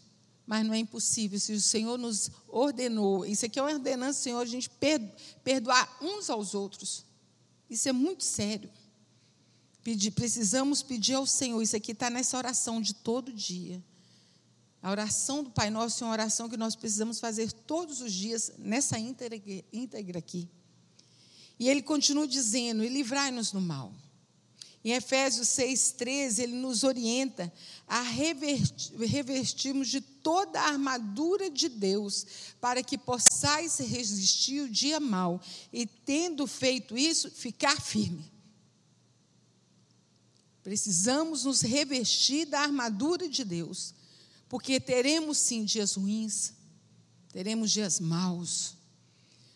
mas 0.46 0.66
não 0.66 0.74
é 0.74 0.78
impossível. 0.78 1.40
Se 1.40 1.54
o 1.54 1.60
Senhor 1.62 1.96
nos 1.96 2.30
ordenou, 2.46 3.24
isso 3.24 3.46
aqui 3.46 3.58
é 3.58 3.62
uma 3.62 3.72
ordenança, 3.72 4.20
Senhor, 4.20 4.38
a 4.38 4.44
gente 4.44 4.70
perdoar 5.42 5.98
uns 6.02 6.28
aos 6.28 6.52
outros. 6.54 7.06
Isso 7.70 7.88
é 7.88 7.92
muito 7.92 8.22
sério. 8.22 8.70
Pedir, 9.82 10.10
precisamos 10.10 10.82
pedir 10.82 11.14
ao 11.14 11.26
Senhor. 11.26 11.62
Isso 11.62 11.74
aqui 11.74 11.92
está 11.92 12.10
nessa 12.10 12.36
oração 12.36 12.82
de 12.82 12.94
todo 12.94 13.32
dia. 13.32 13.82
A 14.82 14.90
oração 14.90 15.42
do 15.42 15.50
Pai 15.50 15.70
Nosso 15.70 16.04
é 16.04 16.06
uma 16.06 16.12
oração 16.12 16.50
que 16.50 16.56
nós 16.58 16.76
precisamos 16.76 17.18
fazer 17.18 17.50
todos 17.50 18.02
os 18.02 18.12
dias, 18.12 18.52
nessa 18.58 18.98
íntegra 18.98 20.18
aqui. 20.18 20.46
E 21.58 21.66
ele 21.66 21.80
continua 21.80 22.28
dizendo: 22.28 22.84
e 22.84 22.90
livrai-nos 22.90 23.52
do 23.52 23.60
mal. 23.60 23.90
Em 24.84 24.92
Efésios 24.92 25.48
6,13, 25.48 26.38
ele 26.38 26.54
nos 26.54 26.84
orienta 26.84 27.52
a 27.86 28.00
revestirmos 28.00 29.88
de 29.88 30.00
toda 30.00 30.60
a 30.60 30.68
armadura 30.68 31.50
de 31.50 31.68
Deus, 31.68 32.26
para 32.60 32.82
que 32.82 32.96
possais 32.96 33.78
resistir 33.78 34.60
o 34.62 34.68
dia 34.68 35.00
mal, 35.00 35.42
e 35.72 35.84
tendo 35.84 36.46
feito 36.46 36.96
isso, 36.96 37.30
ficar 37.30 37.80
firme. 37.80 38.30
Precisamos 40.62 41.44
nos 41.44 41.60
revestir 41.62 42.46
da 42.46 42.60
armadura 42.60 43.28
de 43.28 43.42
Deus, 43.44 43.94
porque 44.48 44.78
teremos 44.78 45.38
sim 45.38 45.64
dias 45.64 45.94
ruins, 45.94 46.52
teremos 47.32 47.70
dias 47.72 47.98
maus, 47.98 48.76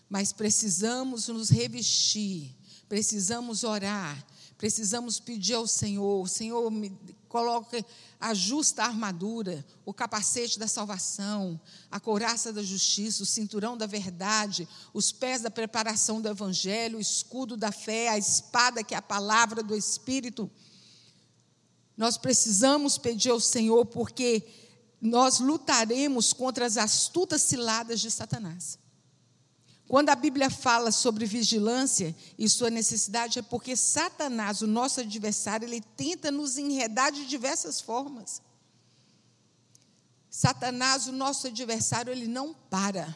mas 0.08 0.32
precisamos 0.32 1.28
nos 1.28 1.48
revestir, 1.48 2.54
precisamos 2.88 3.62
orar, 3.62 4.26
Precisamos 4.62 5.18
pedir 5.18 5.55
ao 5.55 5.66
Senhor, 5.66 6.29
Senhor, 6.29 6.70
me 6.70 6.96
coloque, 7.29 7.85
ajusta 8.20 8.85
a 8.85 8.87
armadura, 8.87 9.66
o 9.85 9.92
capacete 9.92 10.57
da 10.57 10.68
salvação, 10.68 11.61
a 11.90 11.98
couraça 11.98 12.53
da 12.53 12.62
justiça, 12.62 13.25
o 13.25 13.27
cinturão 13.27 13.77
da 13.77 13.87
verdade, 13.87 14.68
os 14.94 15.11
pés 15.11 15.42
da 15.42 15.51
preparação 15.51 16.20
do 16.20 16.29
evangelho, 16.29 16.98
o 16.98 17.01
escudo 17.01 17.57
da 17.57 17.72
fé, 17.72 18.11
a 18.11 18.16
espada 18.16 18.85
que 18.85 18.94
é 18.94 18.98
a 18.98 19.03
palavra 19.03 19.64
do 19.64 19.75
Espírito. 19.75 20.48
Nós 21.96 22.16
precisamos 22.16 22.96
pedir 22.96 23.31
ao 23.31 23.40
Senhor 23.40 23.85
porque 23.87 24.46
nós 25.01 25.40
lutaremos 25.40 26.33
contra 26.33 26.66
as 26.66 26.77
astutas 26.77 27.42
ciladas 27.42 28.01
de 28.01 28.12
Satanás. 28.12 28.79
Quando 29.92 30.09
a 30.09 30.14
Bíblia 30.14 30.48
fala 30.48 30.90
sobre 30.90 31.26
vigilância 31.26 32.16
e 32.38 32.48
sua 32.48 32.70
necessidade, 32.70 33.38
é 33.38 33.42
porque 33.42 33.76
Satanás, 33.76 34.62
o 34.62 34.66
nosso 34.66 35.00
adversário, 35.00 35.68
ele 35.68 35.83
tenta 35.83 36.31
nos 36.31 36.57
enredar 36.57 37.12
de 37.12 37.26
diversas 37.26 37.78
formas. 37.78 38.40
Satanás, 40.31 41.09
o 41.09 41.12
nosso 41.12 41.46
adversário, 41.46 42.11
ele 42.11 42.26
não 42.26 42.55
para. 42.55 43.14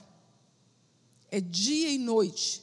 É 1.30 1.40
dia 1.40 1.88
e 1.88 1.96
noite, 1.96 2.62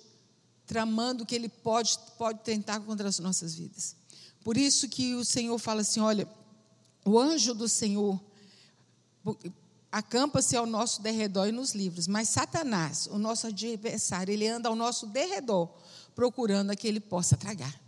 tramando 0.67 1.23
o 1.23 1.26
que 1.26 1.34
ele 1.34 1.49
pode, 1.49 1.97
pode 2.15 2.41
tentar 2.41 2.82
contra 2.82 3.10
as 3.10 3.17
nossas 3.17 3.56
vidas. 3.56 3.95
Por 4.43 4.58
isso 4.58 4.88
que 4.88 5.15
o 5.15 5.26
Senhor 5.26 5.58
fala 5.58 5.82
assim: 5.82 6.02
olha, 6.02 6.30
o 7.04 7.17
anjo 7.17 7.56
do 7.56 7.67
Senhor 7.67 8.21
acampa-se 9.93 10.56
ao 10.58 10.65
nosso 10.65 11.03
derredor 11.03 11.47
e 11.47 11.51
nos 11.51 11.75
livros. 11.75 12.08
Mas 12.08 12.27
Satanás, 12.27 13.08
o 13.12 13.19
nosso 13.19 13.45
adversário, 13.45 14.34
ele 14.34 14.47
anda 14.47 14.67
ao 14.67 14.75
nosso 14.75 15.06
derredor, 15.06 15.69
procurando 16.15 16.71
a 16.71 16.75
que 16.75 16.88
ele 16.88 16.99
possa 16.99 17.38
tragar. 17.38 17.79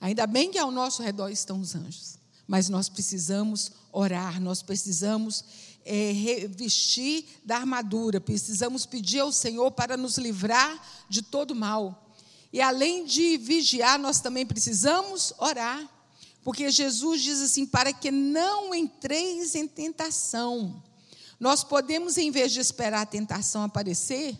Ainda 0.00 0.26
bem 0.26 0.50
que 0.50 0.58
ao 0.58 0.72
nosso 0.72 1.04
redor 1.04 1.28
estão 1.28 1.60
os 1.60 1.76
anjos, 1.76 2.18
mas 2.48 2.68
nós 2.68 2.88
precisamos 2.88 3.70
orar, 3.92 4.40
nós 4.40 4.60
precisamos 4.60 5.44
é, 5.84 6.10
revestir 6.10 7.26
da 7.44 7.58
armadura, 7.58 8.20
precisamos 8.20 8.84
pedir 8.84 9.20
ao 9.20 9.30
Senhor 9.30 9.70
para 9.70 9.96
nos 9.96 10.18
livrar 10.18 10.84
de 11.08 11.22
todo 11.22 11.54
mal. 11.54 12.12
E 12.52 12.60
além 12.60 13.06
de 13.06 13.36
vigiar, 13.36 14.00
nós 14.00 14.18
também 14.18 14.44
precisamos 14.44 15.32
orar, 15.38 15.88
porque 16.42 16.72
Jesus 16.72 17.22
diz 17.22 17.40
assim: 17.40 17.64
para 17.64 17.92
que 17.92 18.10
não 18.10 18.74
entreis 18.74 19.54
em 19.54 19.68
tentação. 19.68 20.82
Nós 21.38 21.64
podemos, 21.64 22.16
em 22.16 22.30
vez 22.30 22.52
de 22.52 22.60
esperar 22.60 23.02
a 23.02 23.06
tentação 23.06 23.62
aparecer, 23.62 24.38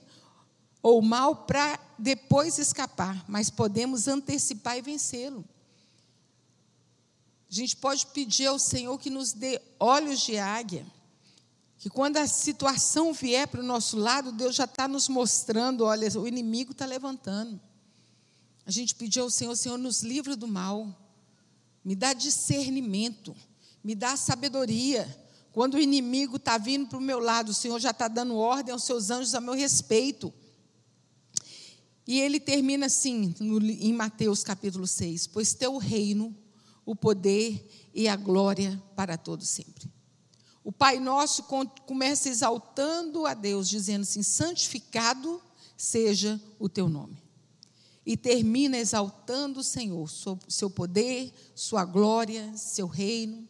ou 0.83 1.01
mal, 1.01 1.37
para 1.47 1.79
depois 1.99 2.59
escapar, 2.59 3.25
mas 3.29 3.51
podemos 3.51 4.07
antecipar 4.07 4.77
e 4.77 4.83
vencê-lo. 4.83 5.45
A 7.51 7.55
gente 7.55 7.77
pode 7.77 8.07
pedir 8.09 8.47
ao 8.47 8.59
Senhor 8.59 8.99
que 8.99 9.11
nos 9.11 9.33
dê 9.33 9.61
olhos 9.79 10.21
de 10.21 10.37
águia, 10.37 10.87
que 11.79 11.89
quando 11.89 12.17
a 12.17 12.27
situação 12.27 13.13
vier 13.13 13.47
para 13.47 13.61
o 13.61 13.65
nosso 13.65 13.97
lado, 13.97 14.33
Deus 14.33 14.57
já 14.57 14.65
está 14.65 14.89
nos 14.89 15.09
mostrando: 15.09 15.85
olha, 15.85 16.09
o 16.19 16.27
inimigo 16.27 16.73
está 16.73 16.87
levantando. 16.87 17.61
A 18.67 18.71
gente 18.71 18.95
pediu 18.95 19.25
ao 19.25 19.31
Senhor: 19.31 19.55
Senhor, 19.57 19.79
nos 19.79 20.03
livra 20.03 20.35
do 20.35 20.49
mal, 20.49 20.95
me 21.85 21.95
dá 21.95 22.13
discernimento, 22.13 23.35
me 23.83 23.95
dá 23.95 24.17
sabedoria 24.17 25.24
quando 25.55 25.75
o 25.75 25.81
inimigo 25.81 26.35
está 26.35 26.59
vindo 26.59 26.89
para 26.89 26.99
o 26.99 27.01
meu 27.01 27.21
lado, 27.21 27.51
o 27.51 27.55
Senhor 27.55 27.79
já 27.79 27.93
está 27.93 28.09
dando 28.09 28.35
ordem 28.35 28.73
aos 28.73 28.83
seus 28.83 29.09
anjos 29.09 29.37
a 29.37 29.41
meu 29.41 29.55
respeito. 29.55 30.35
E 32.05 32.19
ele 32.19 32.41
termina 32.41 32.87
assim, 32.87 33.33
no, 33.39 33.65
em 33.65 33.93
Mateus 33.93 34.43
capítulo 34.43 34.85
6: 34.85 35.29
Pois 35.29 35.55
teu 35.55 35.77
reino, 35.77 36.37
o 36.85 36.97
poder 36.97 37.65
e 37.95 38.09
a 38.09 38.17
glória 38.17 38.83
para 38.97 39.17
todos 39.17 39.49
sempre. 39.49 39.89
O 40.65 40.73
Pai 40.73 40.99
Nosso 40.99 41.45
começa 41.87 42.29
exaltando 42.29 43.25
a 43.25 43.33
Deus, 43.33 43.69
dizendo 43.69 44.03
assim: 44.03 44.25
santificado 44.25 45.41
seja 45.77 46.41
o 46.59 46.69
teu 46.69 46.89
nome. 46.89 47.23
E 48.05 48.17
termina 48.17 48.77
exaltando 48.77 49.61
o 49.61 49.65
Senhor, 49.65 50.11
seu 50.49 50.69
poder, 50.69 51.33
sua 51.55 51.85
glória, 51.85 52.53
seu 52.57 52.89
reino. 52.89 53.49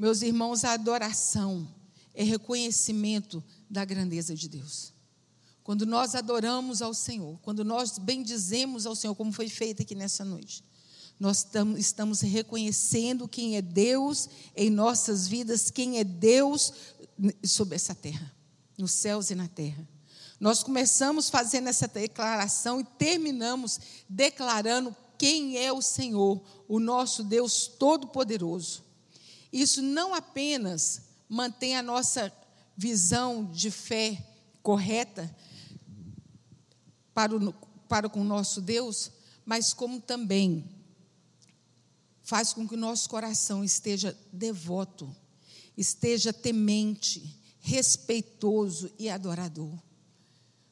Meus 0.00 0.22
irmãos, 0.22 0.64
a 0.64 0.72
adoração 0.72 1.68
é 2.14 2.24
reconhecimento 2.24 3.44
da 3.68 3.84
grandeza 3.84 4.34
de 4.34 4.48
Deus. 4.48 4.94
Quando 5.62 5.84
nós 5.84 6.14
adoramos 6.14 6.80
ao 6.80 6.94
Senhor, 6.94 7.38
quando 7.42 7.62
nós 7.62 7.98
bendizemos 7.98 8.86
ao 8.86 8.96
Senhor, 8.96 9.14
como 9.14 9.30
foi 9.30 9.46
feito 9.50 9.82
aqui 9.82 9.94
nessa 9.94 10.24
noite, 10.24 10.64
nós 11.18 11.46
estamos 11.76 12.22
reconhecendo 12.22 13.28
quem 13.28 13.58
é 13.58 13.60
Deus 13.60 14.26
em 14.56 14.70
nossas 14.70 15.28
vidas, 15.28 15.70
quem 15.70 15.98
é 15.98 16.02
Deus 16.02 16.72
sobre 17.44 17.74
essa 17.74 17.94
terra, 17.94 18.34
nos 18.78 18.92
céus 18.92 19.28
e 19.28 19.34
na 19.34 19.48
terra. 19.48 19.86
Nós 20.40 20.62
começamos 20.62 21.28
fazendo 21.28 21.68
essa 21.68 21.86
declaração 21.86 22.80
e 22.80 22.84
terminamos 22.84 23.78
declarando 24.08 24.96
quem 25.18 25.58
é 25.58 25.70
o 25.70 25.82
Senhor, 25.82 26.42
o 26.66 26.80
nosso 26.80 27.22
Deus 27.22 27.66
Todo-Poderoso. 27.66 28.88
Isso 29.52 29.82
não 29.82 30.14
apenas 30.14 31.02
mantém 31.28 31.76
a 31.76 31.82
nossa 31.82 32.32
visão 32.76 33.44
de 33.44 33.70
fé 33.70 34.26
correta 34.62 35.34
para, 37.12 37.36
o, 37.36 37.52
para 37.88 38.08
com 38.08 38.20
o 38.20 38.24
nosso 38.24 38.60
Deus, 38.60 39.10
mas 39.44 39.72
como 39.72 40.00
também 40.00 40.64
faz 42.22 42.52
com 42.52 42.66
que 42.66 42.74
o 42.74 42.78
nosso 42.78 43.08
coração 43.08 43.64
esteja 43.64 44.16
devoto, 44.32 45.14
esteja 45.76 46.32
temente, 46.32 47.36
respeitoso 47.60 48.90
e 48.98 49.10
adorador. 49.10 49.76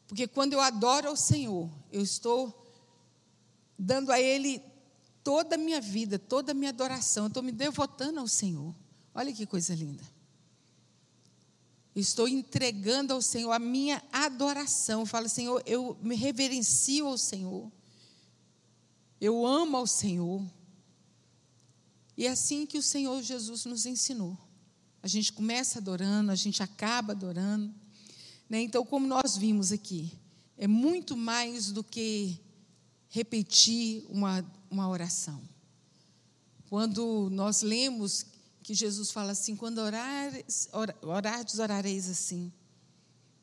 Porque 0.07 0.27
quando 0.27 0.53
eu 0.53 0.61
adoro 0.61 1.09
ao 1.09 1.17
Senhor, 1.17 1.69
eu 1.93 2.01
estou 2.01 2.73
dando 3.79 4.11
a 4.11 4.21
Ele 4.21 4.63
toda 5.29 5.57
a 5.57 5.59
minha 5.59 5.79
vida, 5.79 6.19
toda 6.19 6.53
a 6.53 6.55
minha 6.55 6.71
adoração, 6.71 7.25
eu 7.25 7.29
estou 7.29 7.43
me 7.43 7.53
devotando 7.53 8.19
ao 8.19 8.27
Senhor. 8.27 8.75
Olha 9.15 9.31
que 9.31 9.45
coisa 9.45 9.75
linda. 9.75 10.03
Estou 11.95 12.27
entregando 12.27 13.13
ao 13.13 13.21
Senhor 13.21 13.53
a 13.53 13.59
minha 13.59 14.03
adoração. 14.11 15.01
Eu 15.01 15.07
falo, 15.07 15.29
Senhor, 15.29 15.63
eu 15.67 15.99
me 16.01 16.17
reverencio 16.17 17.07
ao 17.07 17.19
Senhor. 17.19 17.71
Eu 19.21 19.47
amo 19.47 19.77
ao 19.77 19.87
Senhor. 19.87 20.43
E 22.17 22.25
é 22.25 22.31
assim 22.31 22.65
que 22.65 22.79
o 22.79 22.83
Senhor 22.83 23.21
Jesus 23.21 23.67
nos 23.67 23.85
ensinou. 23.85 24.35
A 25.03 25.07
gente 25.07 25.31
começa 25.31 25.79
adorando, 25.79 26.33
a 26.33 26.37
gente 26.37 26.63
acaba 26.63 27.13
adorando. 27.13 27.71
Né? 28.49 28.63
Então, 28.63 28.83
como 28.83 29.07
nós 29.07 29.37
vimos 29.37 29.73
aqui, 29.73 30.11
é 30.57 30.67
muito 30.67 31.15
mais 31.15 31.71
do 31.71 31.85
que 31.85 32.41
repetir 33.11 34.07
uma, 34.09 34.43
uma 34.71 34.89
oração. 34.89 35.41
Quando 36.69 37.29
nós 37.31 37.63
lemos 37.63 38.27
que 38.63 38.75
Jesus 38.75 39.11
fala 39.11 39.33
assim: 39.33 39.57
quando 39.57 39.79
orares, 39.79 40.69
or, 40.73 40.95
orareis 41.59 42.09
assim. 42.09 42.53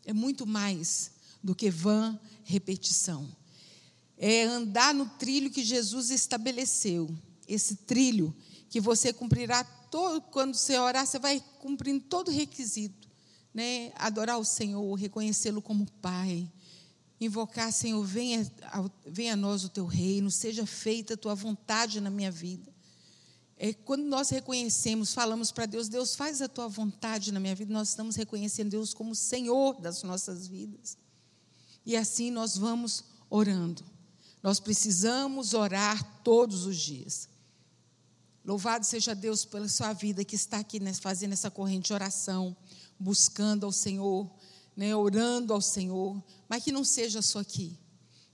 É 0.05 0.13
muito 0.13 0.45
mais 0.45 1.11
do 1.43 1.55
que 1.55 1.71
vã 1.71 2.19
repetição. 2.43 3.27
É 4.17 4.43
andar 4.43 4.93
no 4.93 5.07
trilho 5.07 5.49
que 5.49 5.63
Jesus 5.63 6.11
estabeleceu. 6.11 7.09
Esse 7.47 7.75
trilho 7.75 8.35
que 8.69 8.79
você 8.79 9.11
cumprirá 9.11 9.63
todo, 9.63 10.21
quando 10.21 10.53
você 10.53 10.77
orar, 10.77 11.07
você 11.07 11.17
vai 11.17 11.43
cumprindo 11.59 12.05
todo 12.05 12.27
o 12.27 12.31
requisito. 12.31 13.09
Né? 13.51 13.91
Adorar 13.95 14.37
o 14.37 14.45
Senhor, 14.45 14.93
reconhecê-lo 14.93 15.61
como 15.61 15.89
Pai, 16.01 16.47
invocar, 17.19 17.71
Senhor, 17.71 18.03
venha, 18.03 18.49
venha 19.05 19.33
a 19.33 19.37
nós 19.37 19.63
o 19.63 19.69
teu 19.69 19.85
reino, 19.85 20.29
seja 20.29 20.65
feita 20.65 21.13
a 21.13 21.17
tua 21.17 21.35
vontade 21.35 22.01
na 22.01 22.09
minha 22.09 22.31
vida. 22.31 22.73
É, 23.57 23.73
quando 23.73 24.03
nós 24.03 24.29
reconhecemos, 24.29 25.13
falamos 25.13 25.51
para 25.51 25.65
Deus, 25.65 25.87
Deus 25.87 26.15
faz 26.15 26.41
a 26.41 26.47
tua 26.47 26.67
vontade 26.67 27.31
na 27.31 27.39
minha 27.39 27.55
vida, 27.55 27.71
nós 27.73 27.89
estamos 27.89 28.15
reconhecendo 28.15 28.71
Deus 28.71 28.93
como 28.93 29.15
Senhor 29.15 29.79
das 29.79 30.03
nossas 30.03 30.45
vidas. 30.45 30.97
E 31.85 31.95
assim 31.95 32.31
nós 32.31 32.57
vamos 32.57 33.05
orando. 33.29 33.83
Nós 34.43 34.59
precisamos 34.59 35.53
orar 35.53 36.21
todos 36.21 36.65
os 36.65 36.77
dias. 36.77 37.29
Louvado 38.43 38.85
seja 38.85 39.15
Deus 39.15 39.45
pela 39.45 39.67
sua 39.67 39.93
vida 39.93 40.23
que 40.23 40.35
está 40.35 40.59
aqui 40.59 40.79
fazendo 40.95 41.33
essa 41.33 41.49
corrente 41.49 41.87
de 41.87 41.93
oração, 41.93 42.55
buscando 42.99 43.65
ao 43.65 43.71
Senhor, 43.71 44.29
né, 44.75 44.95
orando 44.95 45.53
ao 45.53 45.61
Senhor, 45.61 46.21
mas 46.49 46.63
que 46.63 46.71
não 46.71 46.83
seja 46.83 47.21
só 47.21 47.39
aqui, 47.39 47.77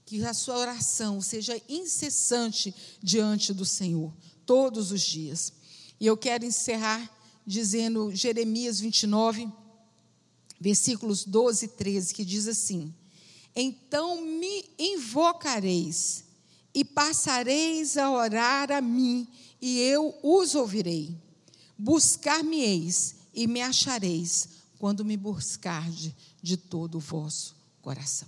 que 0.04 0.24
a 0.24 0.34
sua 0.34 0.58
oração 0.58 1.20
seja 1.20 1.60
incessante 1.68 2.74
diante 3.02 3.52
do 3.52 3.64
Senhor, 3.64 4.12
todos 4.44 4.90
os 4.90 5.02
dias. 5.02 5.52
E 6.00 6.06
eu 6.06 6.16
quero 6.16 6.44
encerrar 6.44 7.10
dizendo 7.46 8.14
Jeremias 8.14 8.80
29, 8.80 9.48
versículos 10.60 11.24
12 11.24 11.64
e 11.64 11.68
13, 11.68 12.14
que 12.14 12.24
diz 12.24 12.46
assim: 12.48 12.92
Então 13.54 14.20
me 14.20 14.64
invocareis 14.78 16.24
e 16.74 16.84
passareis 16.84 17.96
a 17.96 18.10
orar 18.10 18.70
a 18.72 18.80
mim, 18.80 19.28
e 19.60 19.78
eu 19.80 20.14
os 20.22 20.54
ouvirei. 20.54 21.16
Buscar-me-eis 21.78 23.16
e 23.34 23.46
me 23.46 23.60
achareis, 23.60 24.48
quando 24.82 25.04
me 25.04 25.16
buscarde 25.16 26.12
de 26.42 26.56
todo 26.56 26.96
o 26.96 26.98
vosso 26.98 27.54
coração. 27.80 28.26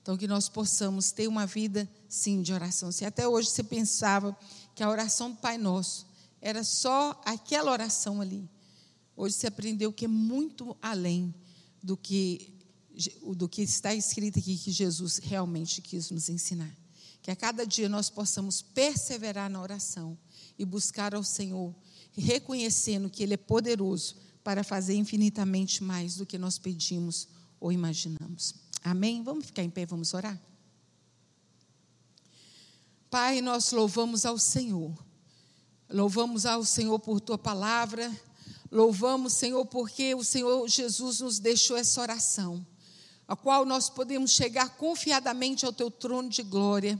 Então, 0.00 0.16
que 0.16 0.26
nós 0.26 0.48
possamos 0.48 1.12
ter 1.12 1.28
uma 1.28 1.44
vida, 1.44 1.86
sim, 2.08 2.40
de 2.40 2.54
oração. 2.54 2.90
Se 2.90 3.04
até 3.04 3.28
hoje 3.28 3.50
você 3.50 3.62
pensava 3.62 4.34
que 4.74 4.82
a 4.82 4.88
oração 4.88 5.30
do 5.30 5.36
Pai 5.36 5.58
Nosso 5.58 6.06
era 6.40 6.64
só 6.64 7.20
aquela 7.22 7.70
oração 7.70 8.22
ali, 8.22 8.48
hoje 9.14 9.34
você 9.34 9.46
aprendeu 9.46 9.92
que 9.92 10.06
é 10.06 10.08
muito 10.08 10.74
além 10.80 11.34
do 11.82 11.98
que, 11.98 12.58
do 13.36 13.46
que 13.46 13.60
está 13.60 13.94
escrito 13.94 14.38
aqui 14.38 14.56
que 14.56 14.70
Jesus 14.70 15.18
realmente 15.18 15.82
quis 15.82 16.10
nos 16.10 16.30
ensinar. 16.30 16.74
Que 17.20 17.30
a 17.30 17.36
cada 17.36 17.66
dia 17.66 17.90
nós 17.90 18.08
possamos 18.08 18.62
perseverar 18.62 19.50
na 19.50 19.60
oração 19.60 20.16
e 20.58 20.64
buscar 20.64 21.14
ao 21.14 21.22
Senhor, 21.22 21.74
reconhecendo 22.16 23.10
que 23.10 23.22
Ele 23.22 23.34
é 23.34 23.36
poderoso 23.36 24.31
para 24.42 24.64
fazer 24.64 24.94
infinitamente 24.94 25.82
mais 25.82 26.16
do 26.16 26.26
que 26.26 26.38
nós 26.38 26.58
pedimos 26.58 27.28
ou 27.60 27.70
imaginamos. 27.70 28.54
Amém? 28.82 29.22
Vamos 29.22 29.46
ficar 29.46 29.62
em 29.62 29.70
pé, 29.70 29.86
vamos 29.86 30.12
orar? 30.14 30.40
Pai, 33.08 33.40
nós 33.40 33.70
louvamos 33.72 34.24
ao 34.24 34.38
Senhor. 34.38 34.92
Louvamos 35.88 36.46
ao 36.46 36.64
Senhor 36.64 36.98
por 36.98 37.20
tua 37.20 37.38
palavra. 37.38 38.10
Louvamos, 38.70 39.34
Senhor, 39.34 39.64
porque 39.66 40.14
o 40.14 40.24
Senhor 40.24 40.66
Jesus 40.66 41.20
nos 41.20 41.38
deixou 41.38 41.76
essa 41.76 42.00
oração, 42.00 42.66
a 43.28 43.36
qual 43.36 43.66
nós 43.66 43.90
podemos 43.90 44.30
chegar 44.30 44.70
confiadamente 44.76 45.66
ao 45.66 45.74
teu 45.74 45.90
trono 45.90 46.30
de 46.30 46.42
glória, 46.42 46.98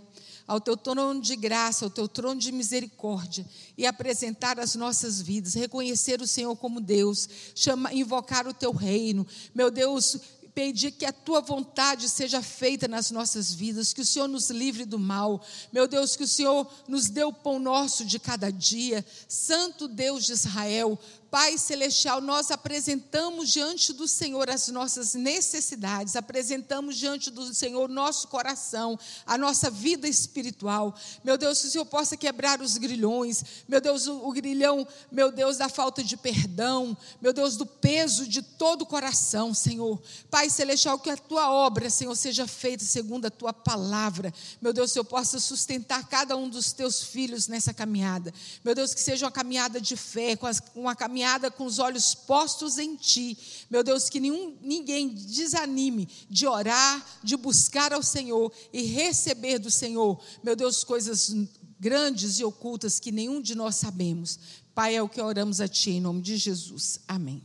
ao 0.52 0.60
teu 0.60 0.76
trono 0.76 1.18
de 1.18 1.34
graça, 1.34 1.86
ao 1.86 1.90
teu 1.90 2.06
trono 2.06 2.38
de 2.38 2.52
misericórdia 2.52 3.46
e 3.76 3.86
apresentar 3.86 4.60
as 4.60 4.74
nossas 4.74 5.20
vidas, 5.20 5.54
reconhecer 5.54 6.20
o 6.20 6.26
Senhor 6.26 6.54
como 6.56 6.78
Deus, 6.78 7.26
chama, 7.54 7.92
invocar 7.94 8.46
o 8.46 8.52
teu 8.52 8.70
reino. 8.70 9.26
Meu 9.54 9.70
Deus, 9.70 10.18
pedir 10.54 10.90
que 10.90 11.06
a 11.06 11.12
tua 11.12 11.40
vontade 11.40 12.06
seja 12.06 12.42
feita 12.42 12.86
nas 12.86 13.10
nossas 13.10 13.54
vidas, 13.54 13.94
que 13.94 14.02
o 14.02 14.06
Senhor 14.06 14.28
nos 14.28 14.50
livre 14.50 14.84
do 14.84 14.98
mal. 14.98 15.42
Meu 15.72 15.88
Deus, 15.88 16.16
que 16.16 16.24
o 16.24 16.28
Senhor 16.28 16.70
nos 16.86 17.08
dê 17.08 17.24
o 17.24 17.32
pão 17.32 17.58
nosso 17.58 18.04
de 18.04 18.18
cada 18.18 18.52
dia. 18.52 19.02
Santo 19.26 19.88
Deus 19.88 20.26
de 20.26 20.32
Israel, 20.32 20.98
Pai 21.32 21.56
Celestial, 21.56 22.20
nós 22.20 22.50
apresentamos 22.50 23.48
diante 23.48 23.94
do 23.94 24.06
Senhor 24.06 24.50
as 24.50 24.68
nossas 24.68 25.14
necessidades, 25.14 26.14
apresentamos 26.14 26.98
diante 26.98 27.30
do 27.30 27.54
Senhor 27.54 27.88
nosso 27.88 28.28
coração, 28.28 28.98
a 29.24 29.38
nossa 29.38 29.70
vida 29.70 30.06
espiritual. 30.06 30.94
Meu 31.24 31.38
Deus, 31.38 31.62
que 31.62 31.68
o 31.68 31.70
Senhor 31.70 31.86
possa 31.86 32.18
quebrar 32.18 32.60
os 32.60 32.76
grilhões, 32.76 33.42
meu 33.66 33.80
Deus, 33.80 34.06
o, 34.06 34.30
grilhão, 34.30 34.86
meu 35.10 35.32
Deus, 35.32 35.56
da 35.56 35.70
falta 35.70 36.04
de 36.04 36.18
perdão, 36.18 36.94
meu 37.18 37.32
Deus, 37.32 37.56
do 37.56 37.64
peso 37.64 38.28
de 38.28 38.42
todo 38.42 38.82
o 38.82 38.86
coração, 38.86 39.54
Senhor. 39.54 40.02
Pai 40.30 40.50
Celestial, 40.50 40.98
que 40.98 41.08
a 41.08 41.16
tua 41.16 41.50
obra, 41.50 41.88
Senhor, 41.88 42.14
seja 42.14 42.46
feita 42.46 42.84
segundo 42.84 43.24
a 43.24 43.30
tua 43.30 43.54
palavra. 43.54 44.34
Meu 44.60 44.74
Deus, 44.74 44.92
que 44.92 44.98
eu 44.98 45.04
possa 45.04 45.40
sustentar 45.40 46.06
cada 46.08 46.36
um 46.36 46.46
dos 46.46 46.72
teus 46.72 47.02
filhos 47.02 47.48
nessa 47.48 47.72
caminhada. 47.72 48.34
Meu 48.62 48.74
Deus, 48.74 48.92
que 48.92 49.00
seja 49.00 49.24
uma 49.24 49.32
caminhada 49.32 49.80
de 49.80 49.96
fé, 49.96 50.38
uma 50.74 50.94
caminhada 50.94 51.21
caminhada 51.22 51.50
com 51.50 51.64
os 51.64 51.78
olhos 51.78 52.14
postos 52.14 52.78
em 52.78 52.96
Ti. 52.96 53.38
Meu 53.70 53.84
Deus, 53.84 54.08
que 54.08 54.18
nenhum, 54.18 54.56
ninguém 54.60 55.08
desanime 55.08 56.08
de 56.28 56.46
orar, 56.46 57.20
de 57.22 57.36
buscar 57.36 57.92
ao 57.92 58.02
Senhor 58.02 58.52
e 58.72 58.82
receber 58.82 59.58
do 59.58 59.70
Senhor, 59.70 60.20
meu 60.42 60.56
Deus, 60.56 60.82
coisas 60.82 61.34
grandes 61.78 62.40
e 62.40 62.44
ocultas 62.44 62.98
que 62.98 63.12
nenhum 63.12 63.40
de 63.40 63.54
nós 63.54 63.76
sabemos. 63.76 64.38
Pai, 64.74 64.96
é 64.96 65.02
o 65.02 65.08
que 65.08 65.20
oramos 65.20 65.60
a 65.60 65.68
Ti 65.68 65.92
em 65.92 66.00
nome 66.00 66.22
de 66.22 66.36
Jesus. 66.36 66.98
Amém. 67.06 67.42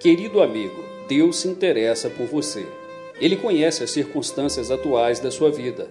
Querido 0.00 0.40
amigo, 0.40 0.82
Deus 1.08 1.38
se 1.38 1.48
interessa 1.48 2.08
por 2.08 2.26
você. 2.26 2.66
Ele 3.20 3.36
conhece 3.36 3.82
as 3.82 3.90
circunstâncias 3.90 4.70
atuais 4.70 5.18
da 5.18 5.30
sua 5.30 5.50
vida 5.50 5.90